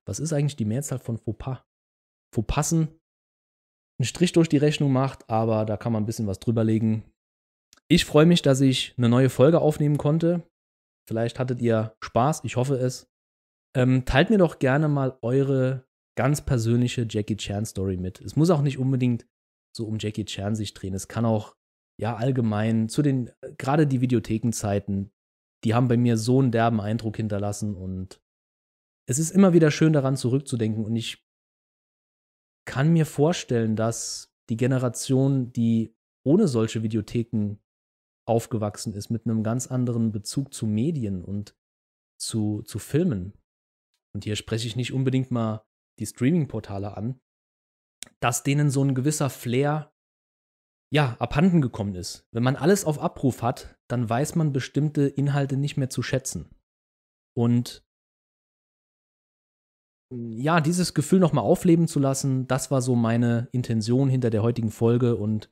was 0.07 0.21
ist 0.21 0.33
eigentlich 0.33 0.55
die 0.55 0.65
Mehrzahl 0.65 1.01
von 1.01 1.19
Fauxpas? 1.19 1.65
Fauxpassen 2.35 3.01
einen 3.99 4.07
Strich 4.07 4.33
durch 4.33 4.49
die 4.49 4.57
Rechnung 4.57 4.93
macht, 4.93 5.29
aber 5.29 5.67
da 5.67 5.77
kann 5.77 5.93
man 5.93 6.03
ein 6.03 6.07
bisschen 6.07 6.27
was 6.27 6.39
drüber 6.39 6.65
legen. 6.65 7.05
Ich 7.89 8.05
freue 8.05 8.27
mich, 8.27 8.41
dass 8.41 8.61
ich 8.61 8.95
eine 8.97 9.09
neue 9.09 9.29
Folge 9.29 9.61
aufnehmen 9.61 9.99
konnte. 9.99 10.43
Vielleicht 11.07 11.39
hattet 11.39 11.61
ihr 11.61 11.95
Spaß, 12.03 12.43
ich 12.45 12.57
hoffe 12.57 12.77
es. 12.77 13.11
Ähm, 13.77 14.05
teilt 14.05 14.31
mir 14.31 14.39
doch 14.39 14.59
gerne 14.59 14.89
mal 14.89 15.19
eure 15.23 15.85
ganz 16.17 16.41
persönliche 16.41 17.07
Jackie 17.09 17.37
Chan 17.37 17.67
Story 17.67 17.97
mit. 17.97 18.21
Es 18.21 18.37
muss 18.37 18.51
auch 18.51 18.63
nicht 18.63 18.79
unbedingt 18.79 19.27
so 19.77 19.87
um 19.87 19.99
Jackie 19.99 20.25
Chan 20.25 20.55
sich 20.55 20.73
drehen. 20.73 20.95
Es 20.95 21.09
kann 21.09 21.25
auch 21.25 21.57
ja 22.01 22.17
allgemein 22.17 22.89
zu 22.89 23.03
den 23.03 23.31
gerade 23.59 23.87
die 23.87 24.01
Videothekenzeiten, 24.01 25.11
die 25.65 25.75
haben 25.75 25.89
bei 25.89 25.97
mir 25.97 26.17
so 26.17 26.41
einen 26.41 26.53
derben 26.53 26.81
Eindruck 26.81 27.17
hinterlassen 27.17 27.77
und 27.77 28.21
es 29.07 29.19
ist 29.19 29.31
immer 29.31 29.53
wieder 29.53 29.71
schön 29.71 29.93
daran 29.93 30.17
zurückzudenken 30.17 30.85
und 30.85 30.97
ich 30.97 31.27
kann 32.71 32.93
mir 32.93 33.05
vorstellen, 33.05 33.75
dass 33.75 34.33
die 34.49 34.57
Generation, 34.57 35.53
die 35.53 35.93
ohne 36.25 36.47
solche 36.47 36.85
Videotheken 36.85 37.57
aufgewachsen 38.29 38.95
ist, 38.95 39.11
mit 39.11 39.27
einem 39.27 39.43
ganz 39.43 39.67
anderen 39.67 40.13
Bezug 40.13 40.55
zu 40.55 40.69
Medien 40.69 41.25
und 41.25 41.57
zu, 42.17 42.63
zu 42.63 42.79
Filmen, 42.79 43.33
und 44.15 44.23
hier 44.23 44.37
spreche 44.37 44.69
ich 44.69 44.77
nicht 44.77 44.93
unbedingt 44.93 45.33
mal 45.33 45.67
die 45.99 46.07
Streaming-Portale 46.07 46.97
an, 46.97 47.21
dass 48.21 48.45
denen 48.45 48.71
so 48.71 48.85
ein 48.85 48.95
gewisser 48.95 49.31
Flair 49.31 49.93
ja, 50.93 51.17
abhanden 51.19 51.61
gekommen 51.61 51.97
ist. 51.97 52.29
Wenn 52.31 52.45
man 52.45 52.55
alles 52.55 52.85
auf 52.85 53.01
Abruf 53.01 53.43
hat, 53.43 53.79
dann 53.89 54.09
weiß 54.09 54.37
man 54.37 54.53
bestimmte 54.53 55.09
Inhalte 55.09 55.57
nicht 55.57 55.77
mehr 55.77 55.91
zu 55.91 56.03
schätzen. 56.03 56.55
Und 57.37 57.85
ja, 60.13 60.61
dieses 60.61 60.95
Gefühl 60.95 61.21
nochmal 61.21 61.45
aufleben 61.45 61.87
zu 61.87 62.01
lassen, 62.01 62.47
das 62.49 62.71
war 62.71 62.83
so 62.83 62.97
meine 62.97 63.49
Intention 63.53 64.09
hinter 64.09 64.31
der 64.31 64.43
heutigen 64.43 64.71
Folge 64.71 65.17
und 65.17 65.51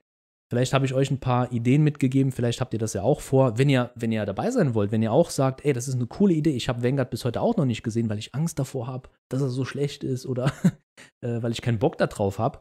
vielleicht 0.51 0.73
habe 0.73 0.85
ich 0.85 0.95
euch 0.95 1.11
ein 1.11 1.21
paar 1.21 1.53
Ideen 1.53 1.85
mitgegeben, 1.85 2.33
vielleicht 2.33 2.61
habt 2.61 2.73
ihr 2.73 2.81
das 2.81 2.93
ja 2.93 3.03
auch 3.03 3.21
vor. 3.21 3.57
Wenn 3.57 3.69
ihr, 3.69 3.93
wenn 3.95 4.11
ihr 4.11 4.27
dabei 4.27 4.51
sein 4.51 4.75
wollt, 4.75 4.91
wenn 4.91 5.03
ihr 5.03 5.13
auch 5.13 5.31
sagt, 5.31 5.65
ey, 5.65 5.73
das 5.73 5.87
ist 5.87 5.95
eine 5.95 6.07
coole 6.07 6.35
Idee, 6.35 6.57
ich 6.57 6.69
habe 6.69 6.83
Vanguard 6.83 7.11
bis 7.11 7.25
heute 7.25 7.41
auch 7.41 7.57
noch 7.57 7.67
nicht 7.67 7.85
gesehen, 7.85 8.11
weil 8.11 8.19
ich 8.19 8.35
Angst 8.35 8.59
davor 8.59 8.89
habe, 8.89 9.11
dass 9.29 9.43
er 9.43 9.49
so 9.49 9.65
schlecht 9.65 10.03
ist 10.03 10.27
oder 10.27 10.53
äh, 11.23 11.41
weil 11.41 11.53
ich 11.53 11.63
keinen 11.63 11.79
Bock 11.79 11.97
darauf 11.97 12.41
habe, 12.41 12.61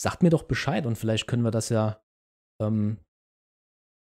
sagt 0.00 0.22
mir 0.22 0.30
doch 0.30 0.44
Bescheid 0.44 0.86
und 0.86 0.96
vielleicht 0.96 1.26
können 1.26 1.44
wir 1.44 1.50
das 1.50 1.68
ja 1.68 2.02
ähm, 2.62 2.98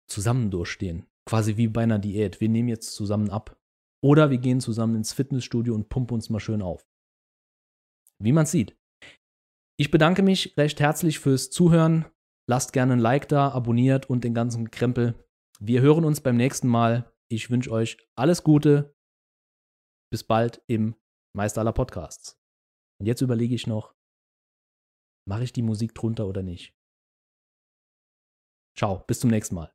zusammen 0.09 0.51
durchstehen. 0.51 1.05
Quasi 1.25 1.57
wie 1.57 1.67
bei 1.67 1.83
einer 1.83 1.99
Diät. 1.99 2.39
Wir 2.41 2.49
nehmen 2.49 2.67
jetzt 2.67 2.93
zusammen 2.95 3.29
ab. 3.29 3.57
Oder 4.03 4.29
wir 4.29 4.37
gehen 4.37 4.59
zusammen 4.59 4.97
ins 4.97 5.13
Fitnessstudio 5.13 5.73
und 5.73 5.87
pumpen 5.87 6.15
uns 6.15 6.29
mal 6.29 6.41
schön 6.41 6.61
auf 6.61 6.85
wie 8.23 8.31
man 8.31 8.45
sieht. 8.45 8.77
Ich 9.77 9.91
bedanke 9.91 10.23
mich 10.23 10.55
recht 10.57 10.79
herzlich 10.79 11.19
fürs 11.19 11.49
Zuhören. 11.49 12.05
Lasst 12.47 12.73
gerne 12.73 12.93
ein 12.93 12.99
Like 12.99 13.27
da, 13.27 13.49
abonniert 13.49 14.09
und 14.09 14.23
den 14.23 14.33
ganzen 14.33 14.71
Krempel. 14.71 15.27
Wir 15.59 15.81
hören 15.81 16.05
uns 16.05 16.21
beim 16.21 16.37
nächsten 16.37 16.67
Mal. 16.67 17.11
Ich 17.29 17.49
wünsche 17.49 17.71
euch 17.71 17.97
alles 18.15 18.43
Gute. 18.43 18.95
Bis 20.11 20.23
bald 20.23 20.61
im 20.67 20.95
Meister 21.35 21.61
aller 21.61 21.73
Podcasts. 21.73 22.39
Und 22.99 23.07
jetzt 23.07 23.21
überlege 23.21 23.55
ich 23.55 23.65
noch, 23.65 23.95
mache 25.27 25.43
ich 25.43 25.53
die 25.53 25.63
Musik 25.63 25.95
drunter 25.95 26.27
oder 26.27 26.43
nicht? 26.43 26.75
Ciao, 28.77 29.03
bis 29.07 29.19
zum 29.19 29.29
nächsten 29.29 29.55
Mal. 29.55 29.72